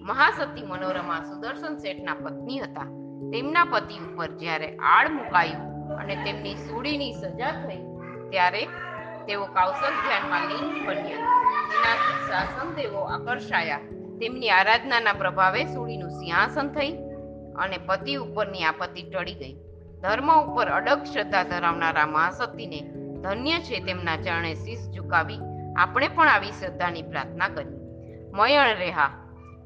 [0.00, 2.88] મહાસતી મનોરમા સુદર્શન શેઠના પત્ની હતા.
[3.32, 7.80] તેમના પતિ ઉપર જ્યારે આળ મુકાયું અને તેમની સૂડીની સજા થઈ,
[8.30, 8.62] ત્યારે
[9.26, 11.26] તેઓ કૌશલ ધ્યાનમાં લીન બન્યા.
[11.70, 13.80] તેનાથી શાસન તેઓ આકર્ષાયા.
[14.22, 16.92] તેમની આરાધનાના પ્રભાવે સૂળીનું સિંહાસન થઈ
[17.56, 19.54] અને પતિ ઉપરની આપત્તિ ટળી ગઈ.
[20.02, 22.80] ધર્મ ઉપર અડગ શ્રદ્ધા ધરાવનારા મહાસતીને
[23.24, 25.40] ધન્ય છે તેમના ચરણે શીશ ઝુકાવી
[25.76, 27.80] આપણે પણ આવી શ્રદ્ધાની પ્રાર્થના કરી
[28.32, 29.10] મયણ રેહા,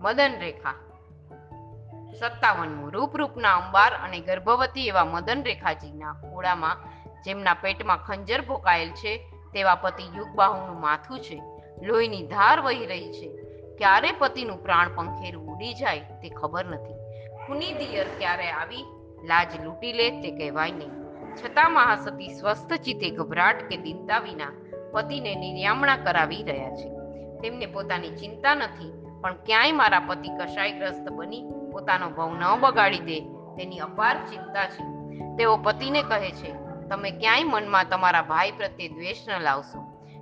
[0.01, 0.77] મદન રેખા,
[2.21, 6.85] સત્તાવનમું રૂપ રૂપના અંબાર અને ગર્ભવતી એવા મદન રેખાજીના ખોળામાં
[7.25, 9.12] જેમના પેટમાં ખંજર ભોકાયેલ છે,
[9.53, 11.42] તેવા પતિ યુગબાહુનું માથું છે,
[11.83, 13.45] લોહીની ધાર વહી રહી છે.
[13.79, 16.97] ક્યારે પતિનું પ્રાણ પંખેરું ઉડી જાય તે ખબર નથી.
[17.47, 18.85] ખૂની દિયર ક્યારે આવી?
[19.25, 20.93] લાજ લૂંટી લે તે કહેવાય નહીં.
[21.37, 24.53] છતાં મહાસતી સ્વસ્થ ચિત્તે ગભરાટ કે દિનતા વિના
[24.93, 26.89] પતિને નિર્યામણા કરાવી રહ્યા છે.
[27.41, 31.43] તેમને પોતાની ચિંતા નથી, પણ ક્યાંય મારા પતિ કશાયગ્રસ્ત બની?
[31.73, 33.21] પોતાનો ભવ ન બગાડી દે,
[33.57, 34.85] તેની અપાર ચિંતા છે.
[35.37, 36.53] તેઓ પતિને કહે છે,
[36.89, 39.79] તમે ક્યાંય મનમાં તમારા ભાઈ પ્રત્યે દ્વેષ ન લાવશો.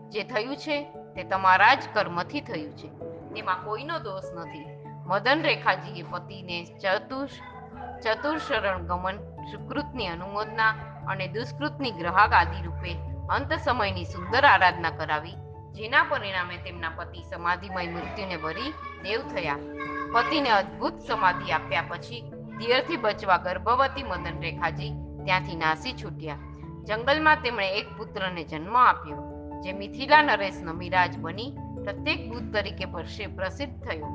[0.08, 3.13] જે થયું છે, તે તમારા જ કર્મથી થયું છે.
[3.34, 4.66] તેમાં કોઈનો દોષ નથી.
[5.06, 7.28] મદન રેખાજીએ પતિને ચતુર,
[8.04, 9.18] ચતુર્શરણ ગમન,
[9.50, 10.72] સુકૃતની અનુમોદના
[11.08, 12.92] અને દુષ્કૃતની ગ્રાહક આદિ રૂપે
[13.28, 15.36] અંત સમયની સુંદર આરાધના કરાવી,
[15.72, 19.60] જેના પરિણામે તેમના પતિ સમાધિમય મૃત્યુને ભરી દેવ થયા.
[20.14, 22.22] પતિને અદ્ભુત સમાધિ આપ્યા પછી
[22.58, 24.92] દિયરથી બચવા ગર્ભવતી મદન રેખાજી
[25.24, 26.42] ત્યાંથી નાસી છૂટ્યા.
[26.88, 29.22] જંગલમાં તેમણે એક પુત્રને જન્મ આપ્યો,
[29.62, 31.50] જે મિથિલા નરેશ નમિરાજ બની
[31.84, 34.06] પ્રત્યેક બુદ્ધ તરીકે વર્ષે પ્રસિદ્ધ થયો.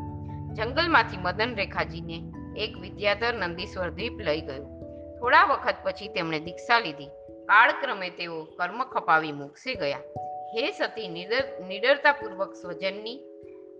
[0.53, 4.63] જંગલમાંથી મદન રેખાજીને એક વિદ્યાધર નંદીશ્વર દ્વીપ લઈ ગયો.
[5.19, 7.05] થોડા વખત પછી તેમણે દીક્ષા લીધી.
[7.45, 9.97] કાળક્રમે તેઓ કર્મ ખપાવી મોક્ષે ગયા.
[10.55, 13.19] હે સતી, નિડર, નિડરતાપૂર્વક સ્વજનની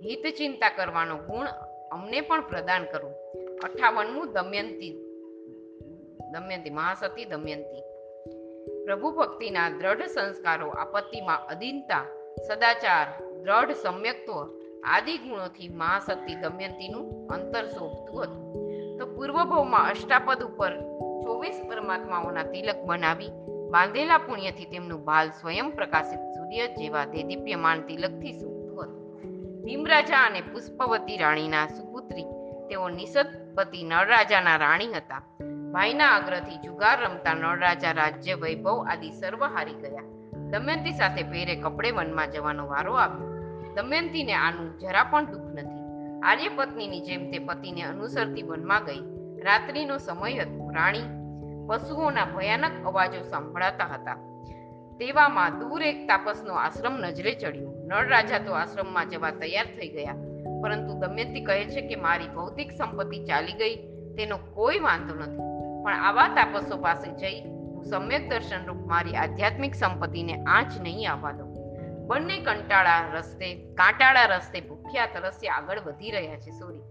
[0.06, 1.48] હિત ચિંતા કરવાનો ગુણ
[1.92, 3.10] અમને પણ પ્રદાન કરો.
[3.64, 5.06] અઠાવનમું દમયંતી
[6.32, 7.82] દમયંતી, મહાસતી દમયંતી.
[8.86, 12.06] પ્રભુ ભક્તિના દ્રઢ સંસ્કારો, આપત્તિમાં અધીનતા,
[12.48, 14.38] સદાચાર દ્રઢ સમ્યક્ત્વ
[14.84, 18.50] આદિ ગુણોથી મહાશક્તિ દમયંતીનું અંતર શોભતું હતું.
[18.98, 20.74] તો પૂર્વભવમાં અષ્ટાપદ ઉપર
[21.24, 23.32] ચોવીસ પરમાત્માઓના તિલક બનાવી
[23.72, 29.64] બાંધેલા પુણ્યથી તેમનું બાલ સ્વયં પ્રકાશિત સૂર્ય જેવા દેદીપ્યમાન તિલકથી શોભતું હતું.
[29.64, 32.28] ભીમરાજા અને પુષ્પવતી રાણીના સુપુત્રી
[32.70, 35.22] તેઓ નિષદપતિ નળરાજાના રાણી હતા.
[35.72, 40.09] ભાઈના આગ્રહથી જુગાર રમતા નળરાજા રાજ્ય વૈભવ આદિ સર્વ હારી ગયા.
[40.50, 43.28] દમયંતી સાથે પહેરે કપડે વનમાં જવાનો વારો આવ્યો.
[43.76, 45.80] દમયંતીને આનું જરા પણ દુઃખ નથી.
[46.24, 49.02] આર્ય પત્નીની જેમ તે પતિને અનુસરતી વનમાં ગઈ.
[49.42, 50.70] રાત્રિનો સમય હતો.
[50.70, 51.02] રાણી
[51.68, 54.14] પશુઓના ભયાનક અવાજો સંભળાતા હતા.
[55.00, 57.74] તેવામાં દૂર એક તાપસનો આશ્રમ નજરે ચડ્યો.
[57.88, 60.14] નળ રાજા તો આશ્રમમાં જવા તૈયાર થઈ ગયા.
[60.62, 63.76] પરંતુ દમયંતી કહે છે કે મારી ભૌતિક સંપત્તિ ચાલી ગઈ.
[64.16, 65.38] તેનો કોઈ વાંધો નથી.
[65.84, 71.32] પણ આવા તાપસો પાસે જઈ હું સમ્યક દર્શન રૂપ મારી આધ્યાત્મિક સંપત્તિને આંચ નહીં આવવા
[71.32, 71.54] દઉં.
[72.08, 76.82] બંને કંટાળા રસ્તે, કાંટાળા રસ્તે ભૂખ્યા તરસ્યા આગળ વધી રહ્યા છે સોરી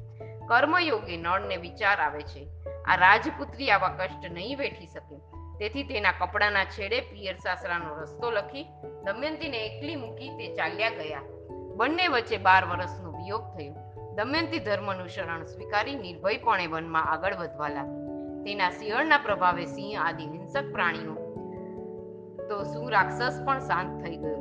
[0.49, 2.49] કર્મયોગી નળને વિચાર આવે છે.
[2.87, 5.17] આ રાજપુત્રી આવા કષ્ટ નહીં વેઠી શકે.
[5.59, 8.67] તેથી તેના કપડાના છેડે પિયર સાસરાનો રસ્તો લખી
[9.05, 11.21] દમયંતીને એકલી મૂકી તે ચાલ્યા ગયા.
[11.77, 13.75] બંને વચ્ચે બાર વર્ષનો વિયોગ થયો.
[14.15, 18.08] દમયંતી ધર્મનું શરણ સ્વીકારી નિર્ભયપણે વનમાં આગળ વધવા લાગી.
[18.49, 21.15] તેના શિયળના પ્રભાવે સિંહ આદિ હિંસક પ્રાણીઓ.
[22.49, 24.39] તો શું રાક્ષસ પણ શાંત થઈ ગયો?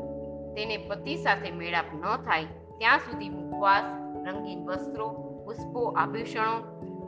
[0.55, 2.45] તેને પતિ સાથે મેળાપ ન થાય,
[2.77, 3.83] ત્યાં સુધી મુખવાસ
[4.27, 5.09] રંગીન વસ્ત્રો,
[5.45, 6.55] પુષ્પો, આભૂષણો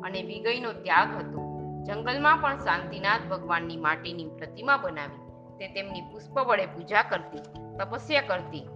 [0.03, 1.39] અને વિગયનો ત્યાગ હતો.
[1.83, 7.41] જંગલમાં પણ શાંતિનાથ ભગવાનની માટીની પ્રતિમા બનાવી તે તેમની પુષ્પ વડે પૂજા કરતી,
[7.79, 8.67] તપસ્યા કરતી.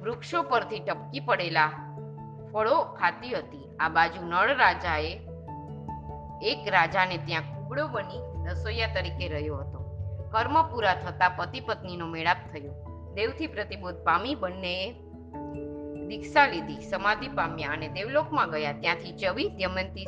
[0.00, 1.70] વૃક્ષો પરથી ટપકી પડેલા
[2.52, 3.76] ફળો ખાતી હતી.
[3.80, 5.29] આ બાજુ નળ રાજાએ
[6.42, 9.78] એક રાજાને ત્યાં કુબડો બની રસોઈયા તરીકે રહ્યો હતો.
[10.32, 12.72] કર્મ પૂરા થતા પતિ પત્નીનો મેળાપ થયો.
[13.14, 14.92] દેવથી પ્રતિબોધ પામી બંનેએ
[16.08, 18.72] દીક્ષા લીધી, સમાધિ પામ્યા અને દેવલોકમાં ગયા.
[18.72, 20.06] ત્યાંથી ચવી દમયંતી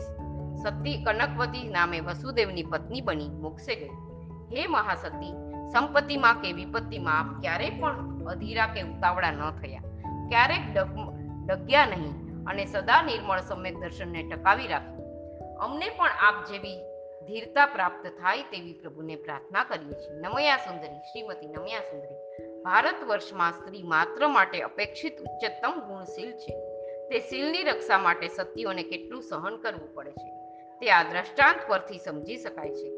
[0.62, 3.95] સતી કનકવતી નામે વસુદેવની પત્ની બની મોક્ષે ગઈ.
[4.53, 5.35] હે મહાસતી,
[5.73, 9.83] સંપત્તિમાં કે વિપત્તિમાં આપ ક્યારેય પણ અધીરા કે ઉતાવળા ન થયા.
[10.29, 10.64] ક્યારેક
[11.47, 15.01] ડગ્યા નહીં અને સદા નિર્મળ સમ્યક દર્શનને ટકાવી રાખ્યું
[15.62, 16.79] અમને પણ આપ જેવી
[17.27, 20.20] ધીરતા પ્રાપ્ત થાય તેવી પ્રભુને પ્રાર્થના કરીએ છીએ.
[20.20, 22.16] નમયા સુંદરી, શ્રીમતી નમયા સુંદરી.
[22.62, 26.57] ભારત વર્ષમાં સ્ત્રી માત્ર માટે અપેક્ષિત ઉચ્ચતમ ગુણશીલ છે.
[27.09, 30.31] તે શીલની રક્ષા માટે સતીઓને કેટલું સહન કરવું પડે છે,
[30.81, 32.90] તે આ દ્રષ્ટાંત પરથી સમજી શકાય છે.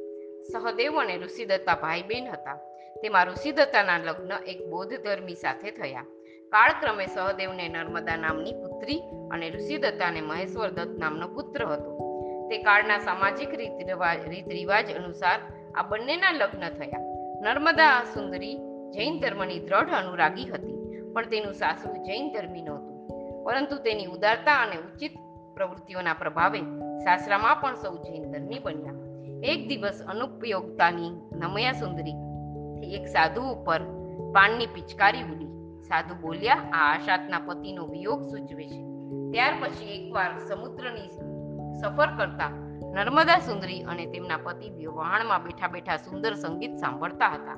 [0.52, 2.56] સહદેવ અને ઋષિદત્તા ભાઈ બહેન હતા.
[3.02, 6.04] તેમાં ઋષિદત્તાના લગ્ન એક બૌદ્ધ ધર્મી સાથે થયા.
[6.52, 12.03] કાળક્રમે સહદેવને નર્મદા નામની પુત્રી અને ઋષિદત્તાને મહેશ્વર દત્ત નામનો પુત્ર હતો.
[12.48, 15.38] તે કાળના સામાજિક રીત રિવાજ રીત રિવાજ અનુસાર
[15.74, 17.00] આ બંનેના લગ્ન થયા.
[17.42, 18.56] નર્મદા સુંદરી
[18.90, 20.76] જૈન ધર્મની દ્રઢ અનુરાગી હતી,
[21.12, 22.94] પણ તેનું સાસુ જૈન ધર્મી નહોતું.
[23.44, 25.14] પરંતુ તેની ઉદારતા અને ઉચિત
[25.54, 26.60] પ્રવૃત્તિઓના પ્રભાવે
[27.04, 28.94] સાસરામાં પણ સૌ જૈન ધર્મી બન્યા.
[29.52, 32.16] એક દિવસ અનુપયોગતાની નમયા સુંદરી
[32.94, 33.80] એક સાધુ ઉપર
[34.34, 35.52] પાનની પિચકારી ઉડી.
[35.82, 38.80] સાધુ બોલ્યા, આ આશાતના પતિનો વિયોગ સૂચવે છે.
[39.32, 41.08] ત્યાર પછી એકવાર સમુદ્રની
[41.80, 42.50] સફર કરતા
[42.94, 47.56] નર્મદા સુંદરી અને તેમના પતિ વહાણમાં બેઠા બેઠા સુંદર સંગીત સાંભળતા હતા.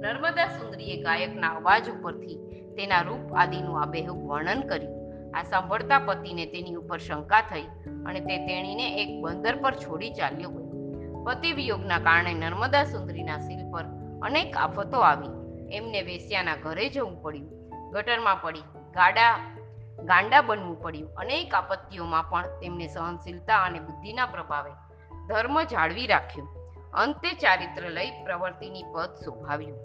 [0.00, 2.36] નર્મદા સુંદરીએ ગાયકના અવાજ ઉપરથી
[2.76, 5.02] તેના રૂપ આદિનું આબેહૂબ વર્ણન કર્યું.
[5.34, 7.62] આ સાંભળતા પતિને તેની ઉપર શંકા થઈ
[8.06, 11.24] અને તે તેણીને એક બંદર પર છોડી ચાલ્યો ગયો.
[11.24, 13.84] પતિ વિયોગના કારણે નર્મદા સુંદરીના શિલ પર
[14.22, 15.28] અનેક આફતો આવી.
[15.76, 17.62] એમને વેશ્યાના ઘરે જવું પડ્યું.
[17.90, 18.60] ગટરમાં પડી
[18.94, 19.38] ગાડા
[19.98, 21.14] ગાંડા બનવું પડ્યું.
[21.14, 24.70] અનેક આપત્તિઓમાં પણ તેમને સહનશીલતા અને બુદ્ધિના પ્રભાવે
[25.28, 26.44] ધર્મ જાળવી રાખ્યો.
[26.94, 29.78] અંતે ચારિત્ર લઈ પ્રવૃત્તિની પદ શોભાવ્યું.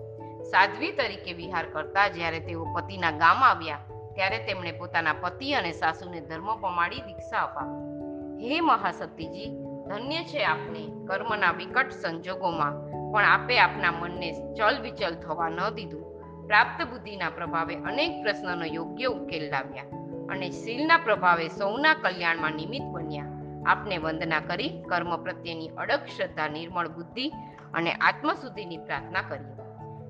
[0.43, 3.79] સાધ્વી તરીકે વિહાર કરતા જ્યારે તેઓ પતિના ગામ આવ્યા,
[4.15, 8.49] ત્યારે તેમણે પોતાના પતિ અને સાસુને ધર્મ પમાડી દીક્ષા અપાવી.
[8.49, 9.49] હે મહાસતીજી,
[9.89, 12.73] ધન્ય છે આપને કર્મના વિકટ સંજોગોમાં,
[13.11, 16.05] પણ આપે આપના મનને ચલ વિચલ થવા ન દીધું.
[16.47, 19.83] પ્રાપ્ત બુદ્ધિના પ્રભાવે અનેક પ્રશ્નનો યોગ્ય ઉકેલ લાવ્યા.
[20.29, 23.25] અને શીલના પ્રભાવે સૌના કલ્યાણમાં નિમિત્ત બન્યા.
[23.65, 27.31] આપને વંદના કરી કર્મ પ્રત્યેની અડગ શ્રદ્ધા, નિર્મળ બુદ્ધિ
[27.73, 29.45] અને આત્મશુદ્ધિની પ્રાર્થના કરી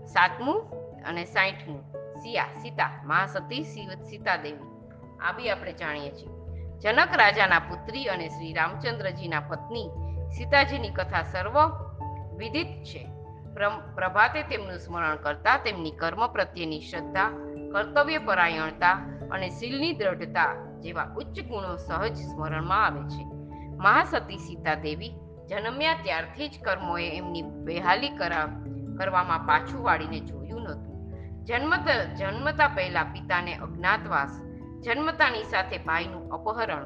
[0.06, 0.62] સાતમું
[1.04, 4.92] અને સાઠમું, સિયા, સીતા, મહાસતી શિવ- સીતા દેવી
[5.22, 6.30] આ બી આપણે જાણીએ છીએ.
[6.80, 9.90] જનક રાજાના પુત્રી અને શ્રી રામચંદ્રજીના પત્ની
[10.38, 11.68] સીતાજીની કથા સર્વ
[12.38, 13.17] વિદિત છે.
[13.96, 17.30] પ્રભાતે તેમનું સ્મરણ કરતા તેમની કર્મ પ્રત્યેની શ્રદ્ધા,
[17.72, 18.92] કર્તવ્ય પરાયણતા
[19.32, 23.24] અને શીલની દ્રઢતા જેવા ઉચ્ચ ગુણો સહજ સ્મરણમાં આવે છે.
[23.78, 25.14] મહાસતી સીતા દેવી
[25.48, 28.48] જન્મ્યા ત્યારથી જ કર્મોએ એમની બેહાલી કરા,
[28.98, 31.46] કરવામાં પાછું વાળીને જોયું નહોતું.
[31.46, 31.88] જન્મત,
[32.18, 34.30] જન્મતા પહેલા પિતાને અજ્ઞાતવાસ,
[34.84, 36.86] જન્મતાની સાથે ભાઈનું અપહરણ,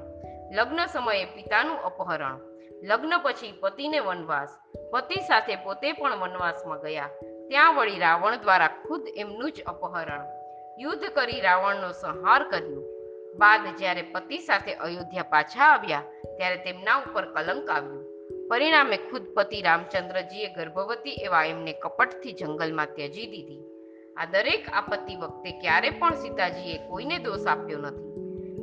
[0.52, 2.51] લગ્ન સમયે પિતાનું અપહરણ
[2.84, 4.50] લગ્ન પછી પતિને વનવાસ,
[4.94, 7.10] પતિ સાથે પોતે પણ વનવાસમાં ગયા.
[7.48, 10.26] ત્યાં વળી રાવણ દ્વારા ખુદ એમનું જ અપહરણ.
[10.80, 12.82] યુદ્ધ કરી રાવણનો સંહાર કર્યો.
[13.38, 16.04] બાદ જ્યારે પતિ સાથે અયોધ્યા પાછા આવ્યા,
[16.38, 18.06] ત્યારે તેમના ઉપર કલંક આવ્યું.
[18.50, 23.64] પરિણામે ખુદ પતિ રામચંદ્રજીએ ગર્ભવતી એવા એમને કપટથી જંગલમાં ત્યજી દીધી.
[24.18, 28.12] આ દરેક આપત્તિ વખતે ક્યારે પણ સીતાજીએ કોઈને દોષ આપ્યો નથી.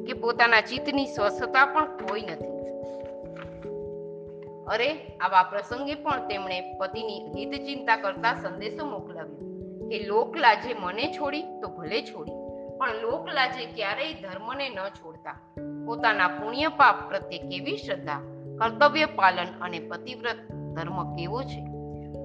[0.07, 2.57] કે પોતાના ચિત્તની સ્વસ્થતા પણ કોઈ નથી.
[4.71, 9.49] અરે, આવા પ્રસંગે પણ તેમણે પતિની હિત ચિંતા કરતા સંદેશો મોકલાવ્યો
[9.89, 12.33] કે લોકલાજે મને છોડી તો ભલે છોડી,
[12.79, 15.41] પણ લોકલાજે ક્યારેય ધર્મને ન છોડતા.
[15.87, 18.21] પોતાના પુણ્ય પાપ પ્રત્યે કેવી શ્રદ્ધા,
[18.59, 21.64] કર્તવ્ય પાલન અને પતિવ્રત ધર્મ કેવો છે?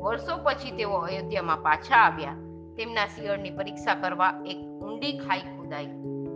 [0.02, 2.32] વર્ષો પછી તેઓ અયોધ્યામાં પાછા આવ્યા.
[2.78, 5.86] તેમના શિયળની પરીક્ષા કરવા એક ઊંડી ખાઈ ખોદાઈ.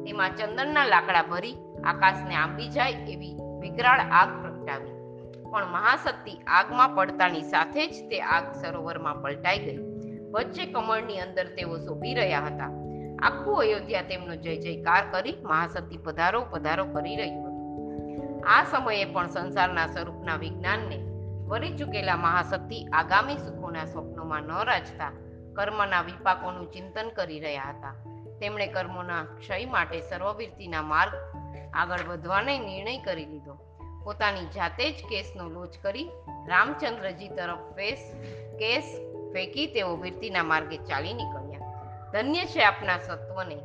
[0.05, 4.46] તેમાં ચંદનના લાકડા ભરી આકાશને આંબી જાય એવી વિકરાળ આગ
[5.51, 9.77] પણ મહાશક્તિ આગમાં પડતાની સાથે જ તે આગ સરોવરમાં પલટાઈ ગઈ.
[10.31, 12.87] વચ્ચે કમળની અંદર તેઓ શોભી રહ્યા હતા.
[13.23, 17.57] આખું અયોધ્યા તેમનો જય જયકાર કરી મહાશક્તિ પધારો પધારો કરી રહ્યું હતું.
[18.47, 20.97] આ સમયે પણ સંસારના સ્વરૂપના વિજ્ઞાનને
[21.47, 25.11] વરી ચૂકેલા મહાશક્તિ આગામી સુખોના સ્વપ્નોમાં ન રાજતા,
[25.55, 27.93] કર્મના વિપાકોનું ચિંતન કરી રહ્યા હતા.
[28.39, 31.11] તેમણે કર્મોના ક્ષય માટે સર્વવીરતીના માર્ગ
[31.73, 33.66] આગળ વધવાને નિર્ણય કરી લીધો.
[34.07, 36.09] પોતાની જાતે જ કેસનો લોચ કરી
[36.47, 38.15] રામચંદ્રજી તરફ ફેસ
[38.59, 38.83] કેસ
[39.33, 41.73] ફેંકી તેઓ વીરતીના માર્ગે ચાલી નીકળ્યા.
[42.13, 43.55] ધન્ય છે આપના સત્વને,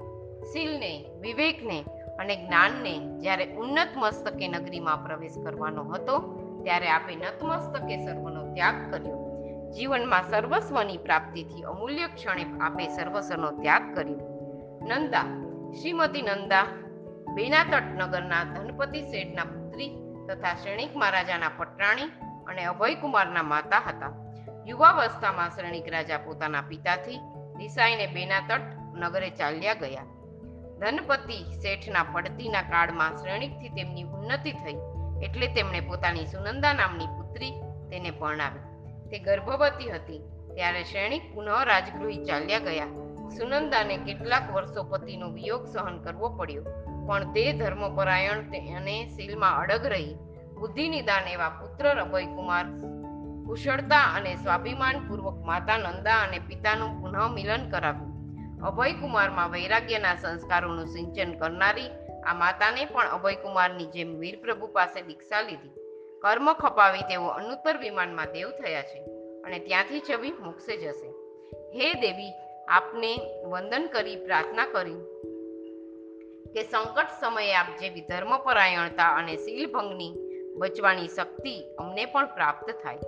[0.52, 1.84] શીલને, વિવેકને
[2.18, 6.18] અને જ્ઞાનને જ્યારે ઉન્નત મસ્તકે નગરીમાં પ્રવેશ કરવાનો હતો,
[6.64, 9.22] ત્યારે આપે નતમસ્તકે સર્વનો ત્યાગ કર્યો.
[9.70, 14.20] જીવનમાં સર્વસ્વની પ્રાપ્તિથી અમૂલ્ય ક્ષણે આપે સર્વસ્વનો ત્યાગ કર્યો.
[14.82, 15.26] નંદા,
[15.80, 16.66] શ્રીમતી નંદા,
[17.34, 19.61] બેનાતટ નગરના ધનપતિ શેઠના
[20.28, 22.02] તથા શ્રેણિક મહારાજાના પટરાણી
[22.46, 24.12] અને અભયકુમારના માતા હતા.
[24.66, 27.18] યુવાવસ્થામાં શ્રેણિક રાજા પોતાના પિતાથી
[27.56, 28.60] દિશાઈને બેનાતટ
[28.94, 30.02] નગરે ચાલ્યા ગયા.
[30.78, 34.74] ધનપતિ શેઠના પડતીના કાળમાં શ્રેણિકથી તેમની ઉન્નતિ થઈ
[35.22, 37.50] એટલે તેમણે પોતાની સુનંદા નામની પુત્રી
[37.90, 38.60] તેને પરણાવી.
[39.10, 40.18] તે ગર્ભવતી હતી
[40.54, 42.84] ત્યારે શ્રેણિક પુનઃ રાજગૃહી ચાલ્યા ગયા.
[43.28, 46.64] સુનંદાને કેટલાક વર્ષો પતિનો વિયોગ સહન કરવો પડ્યો.
[47.06, 48.38] પણ તે ધર્મપરાયણ
[48.76, 50.14] અને શીલમાં અડગ રહી.
[50.60, 52.64] બુદ્ધિનિદાન એવા પુત્ર અભયકુમાર
[53.46, 58.12] કુશળતા અને સ્વાભિમાન પૂર્વક માતા નંદા અને પિતાનું પુનઃ મિલન કરાવ્યું.
[58.62, 61.90] અભયકુમારમાં વૈરાગ્યના સંસ્કારોનું સિંચન કરનારી
[62.26, 65.74] આ માતાને પણ અભયકુમારની જેમ વીરપ્રભુ પાસે દીક્ષા લીધી.
[66.22, 69.04] કર્મ ખપાવી તેઓ અનુત્તર વિમાનમાં દેવ થયા છે
[69.42, 71.08] અને ત્યાંથી છવી મોક્ષે જશે.
[71.74, 72.32] હે દેવી,
[72.68, 74.94] આપને વંદન કરી, પ્રાર્થના કરી.
[76.54, 80.12] કે સંકટ સમયે આપ જેવી ધર્મપરાયણતા અને શીલભંગની
[80.56, 82.98] બચવાની શક્તિ અમને પણ પ્રાપ્ત થાય.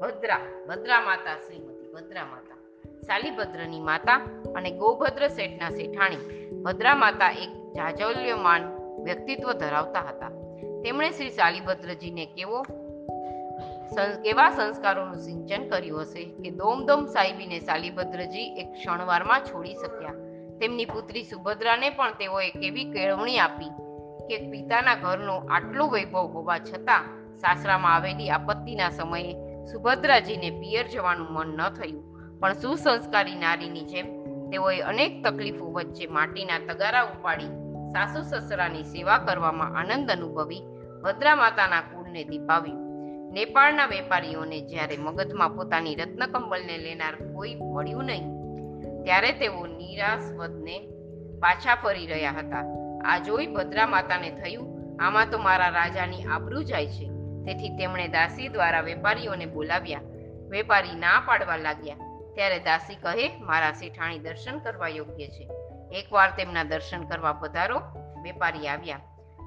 [0.00, 2.58] ભદ્રા ભદ્રા માતા શ્રીમતી, ભદ્રા માતા.
[3.06, 4.16] શાલીભદ્રની માતા
[4.56, 8.68] અને ગોભદ્ર શેઠના શેઠાણી ભદ્રા માતા એક જાજલ્યમાન
[9.04, 10.32] વ્યક્તિત્વ ધરાવતા હતા.
[10.82, 12.62] તેમણે શ્રી શાલીભદ્રજીને કેવો
[14.24, 20.21] કેવા સંસ્કારોનું સિંચન કર્યું હશે કે દોમદોમ સાહેબીને શાલીભદ્રજી એક ક્ષણવારમાં છોડી શક્યા?
[20.62, 23.70] તેમની પુત્રી સુભદ્રાને પણ તેઓએ કેવી કેળવણી આપી
[24.28, 27.08] કે પિતાના ઘરનો આટલો વૈભવ હોવા છતાં
[27.38, 29.32] સાસરામાં આવેલી આપત્તિના સમયે
[29.72, 32.04] સુભદ્રાજીને પિયર જવાનું મન ન થયું.
[32.40, 34.06] પણ સુસંસ્કારી નારીની જેમ
[34.50, 37.52] તેઓએ અનેક તકલીફો વચ્ચે માટીના તગારા ઉપાડી
[37.92, 40.62] સાસુ સસરાની સેવા કરવામાં આનંદ અનુભવી
[41.04, 42.80] ભદ્રા માતાના કુળને દીપાવ્યું
[43.32, 48.31] નેપાળના વેપારીઓને જ્યારે મગધમાં પોતાની રત્નકંબલને લેનાર કોઈ મળ્યું નહીં
[49.04, 50.88] ત્યારે તેઓ નિરાશવદને
[51.40, 52.82] પાછા ફરી રહ્યા હતા.
[53.04, 57.08] આ જોઈ ભદ્રા માતાને થયું, આમાં તો મારા રાજાની આબરૂ જાય છે.
[57.44, 60.00] તેથી તેમણે દાસી દ્વારા વેપારીઓને બોલાવ્યા.
[60.48, 61.96] વેપારી ના પાડવા લાગ્યા.
[62.34, 65.48] ત્યારે દાસી કહે, મારા શેઠાણી દર્શન કરવા યોગ્ય છે.
[65.92, 67.80] એકવાર તેમના દર્શન કરવા પધારો.
[68.22, 69.00] વેપારી આવ્યા.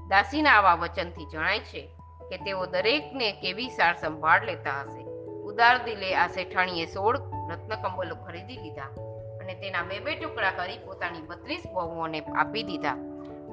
[0.08, 1.88] દાસીના આવા વચનથી જણાય છે
[2.30, 5.04] કે તેઓ દરેકને કેવી સાર સંભાળ લેતા હશે.
[5.42, 7.16] ઉદાર દિલે આ શેઠાણીએ સોળ
[7.52, 9.05] રત્નકંબલો ખરીદી લીધા.
[9.46, 12.96] અને તેના બે બે ટુકડા કરી પોતાની બત્રીસ વહુઓને આપી દીધા.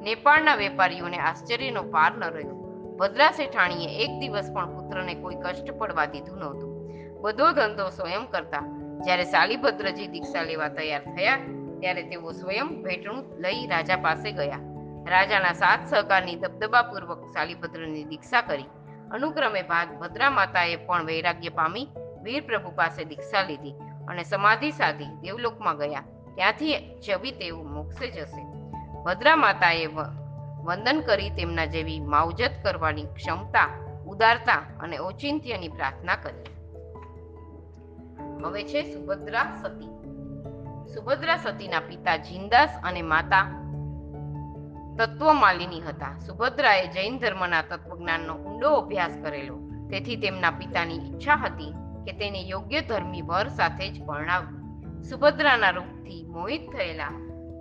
[0.02, 2.56] નેપાળના વેપારીઓને આશ્ચર્યનો પાર ન રહ્યો.
[3.00, 6.72] ભદ્રા શેઠાણીએ એક દિવસ પણ પુત્રને કોઈ કષ્ટ પડવા દીધું નહોતું.
[7.22, 8.64] બધો ધંધો સ્વયં કરતા.
[9.06, 11.40] જ્યારે શાલીભદ્રજી દીક્ષા લેવા તૈયાર થયા,
[11.80, 14.62] ત્યારે તેઓ સ્વયં ભેટણું લઈ રાજા પાસે ગયા.
[15.06, 18.70] રાજાના સાત સહકારની દબદબાપૂર્વક શાલીભદ્રની દીક્ષા કરી.
[19.12, 21.88] અનુક્રમે ભાગ ભદ્રા માતાએ પણ વૈરાગ્ય પામી
[22.24, 23.76] વીરપ્રભુ પાસે દીક્ષા લીધી.
[24.08, 26.04] અને સમાધિ સાધી દેવલોકમાં ગયા.
[26.36, 28.44] ત્યાંથી જવી તેઓ મોક્ષે જશે.
[29.04, 29.86] ભદ્રા માતાએ
[30.64, 33.70] વંદન કરી તેમના જેવી માવજત કરવાની ક્ષમતા,
[34.08, 36.44] ઉદારતા અને ઔચિંત્યની પ્રાર્થના કરી.
[38.46, 39.90] હવે છે સુભદ્રા સતી.
[40.94, 43.60] સુભદ્રા સતીના પિતા જિંદાસ અને માતા
[45.00, 46.18] તત્વમાલિની હતા.
[46.26, 49.60] સુભદ્રાએ જૈન ધર્મના તત્વજ્ઞાનનો ઊંડો અભ્યાસ કરેલો.
[49.90, 51.74] તેથી તેમના પિતાની ઈચ્છા હતી
[52.06, 57.10] કે તેને યોગ્ય ધર્મી વર સાથે જ પરણાવવું સુભદ્રાના રૂપથી મોહિત થયેલા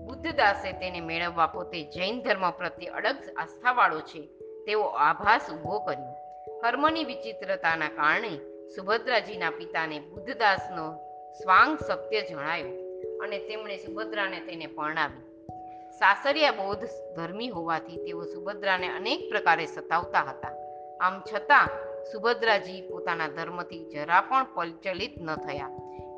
[0.08, 4.20] બુદ્ધદાસે તેને મેળવવા પોતે જૈન ધર્મ પ્રત્યે અડગ આસ્થાવાળો છે.
[4.66, 6.12] તેવો આભાસ ઊભો કર્યો.
[6.60, 8.38] કર્મની વિચિત્રતાના કારણે
[8.68, 10.92] સુભદ્રાજીના પિતાને બુદ્ધદાસનો
[11.32, 12.66] સ્વાંગ સત્ય જણાયો
[13.18, 15.22] અને તેમણે સુભદ્રાને તેને પરણાવી.
[15.98, 16.84] સાસરિયા બૌદ્ધ
[17.16, 20.52] ધર્મી હોવાથી તેઓ સુભદ્રાને અનેક પ્રકારે સતાવતા હતા.
[21.00, 21.68] આમ છતાં
[22.10, 25.70] સુભદ્રાજી પોતાના ધર્મથી જરા પણ પલચલિત ન થયા.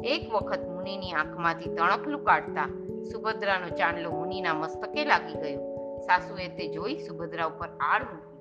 [0.05, 2.69] એક વખત મુનિની આંખમાંથી તણખલું કાઢતા
[3.13, 5.63] સુભદ્રાનો ચાંદલો મુનિના મસ્તકે લાગી ગયો.
[6.07, 8.39] સાસુએ તે જોઈ સુભદ્રા ઉપર આડ મૂકી.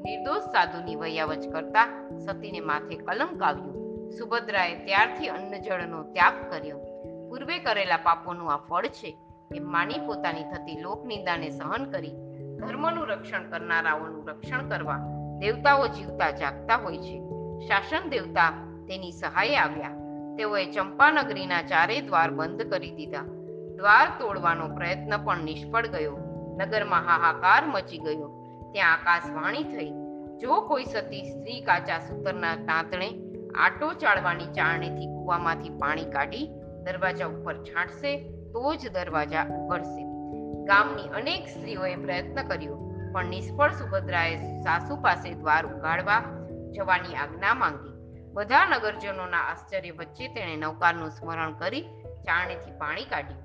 [0.00, 1.86] નિર્દોષ સાધુની વૈયાવચ કરતા
[2.26, 4.10] સતીને માથે કલંક આવ્યું.
[4.10, 6.78] સુભદ્રાએ ત્યારથી અન્નજળનો ત્યાગ કર્યો.
[7.28, 9.18] પૂર્વે કરેલા પાપોનું આ ફળ છે
[9.54, 12.14] એ માની પોતાની થતી લોકનિંદાને સહન કરી
[12.56, 17.22] ધર્મનું રક્ષણ કરનારાઓનું રક્ષણ કરવા દેવતાઓ જીવતા જાગતા હોય છે.
[17.66, 18.50] શાસન દેવતા
[18.88, 19.88] તેની સહાય આવ્યા.
[20.36, 23.20] તેઓએ ચંપાનગરીના ચારે દ્વાર બંધ કરી દીધા.
[23.76, 26.18] દ્વાર તોડવાનો પ્રયત્ન પણ નિષ્ફળ ગયો.
[26.60, 28.44] નગરમાં હાહાકાર મચી ગયો.
[28.72, 29.90] ત્યાં આકાશવાણી થઈ.
[30.38, 33.14] જો કોઈ સતી સ્ત્રી કાચા સૂતરના તાંતણે
[33.54, 36.50] આટો ચાળવાની ચાળણીથી કૂવામાંથી પાણી કાઢી
[36.84, 38.16] દરવાજા ઉપર છાંટશે
[38.52, 40.04] તો જ દરવાજા ઉઘડશે.
[40.64, 42.83] ગામની અનેક સ્ત્રીઓએ પ્રયત્ન કર્યો.
[43.14, 46.22] પણ નિષ્ફળ સુભદ્રાએ સાસુ પાસે દ્વાર ઉગાડવા
[46.72, 47.92] જવાની આજ્ઞા માંગી.
[48.32, 51.80] બધા નગરજનોના આશ્ચર્ય વચ્ચે તેણે નૌકારનું સ્મરણ કરી
[52.24, 53.44] ચારણીથી પાણી કાઢ્યું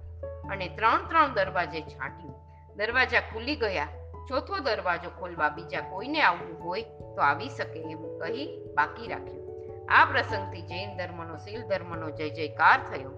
[0.52, 2.36] અને ત્રણ ત્રણ દરવાજે છાંટ્યું.
[2.76, 3.88] દરવાજા ખુલી ગયા.
[4.28, 9.48] ચોથો દરવાજો ખોલવા બીજા કોઈને આવવું હોય તો આવી શકે એવું કહી બાકી રાખ્યું.
[9.90, 13.12] આ પ્રસંગથી જૈન ધર્મનો, શીલ ધર્મનો જય જયકાર થયો.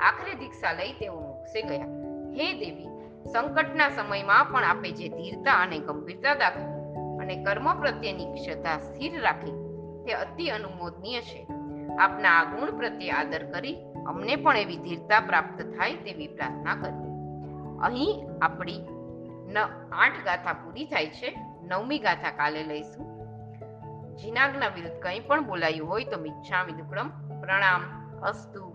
[0.00, 1.84] આખરે દીક્ષા લઈ તેઓ મોક્ષે ગયા.
[2.32, 2.97] હે દેવી
[3.32, 6.78] સંકટના સમયમાં પણ આપે જે ધીરતા અને ગંભીરતા દાખવી
[7.22, 9.52] અને કર્મ પ્રત્યેની શ્રદ્ધા સ્થિર રાખી,
[10.06, 11.46] તે અતિ અનુમોદનીય છે.
[11.98, 13.76] આપના આ ગુણ પ્રત્યે આદર કરી,
[14.06, 17.08] અમને પણ એવી ધીરતા પ્રાપ્ત થાય તેવી પ્રાર્થના કરી.
[17.82, 18.88] અહીં આપણી
[19.52, 19.58] ન
[19.92, 23.18] આઠ ગાથા પૂરી થાય છે, નવમી ગાથા કાલે લઈશું.
[24.16, 27.08] જીનાગના વિરુદ્ધ કંઈ પણ બોલાયું હોય તો મિચ્છામિ દુક્કડમ
[27.40, 27.82] પ્રણામ,
[28.20, 28.67] અસ્તુ.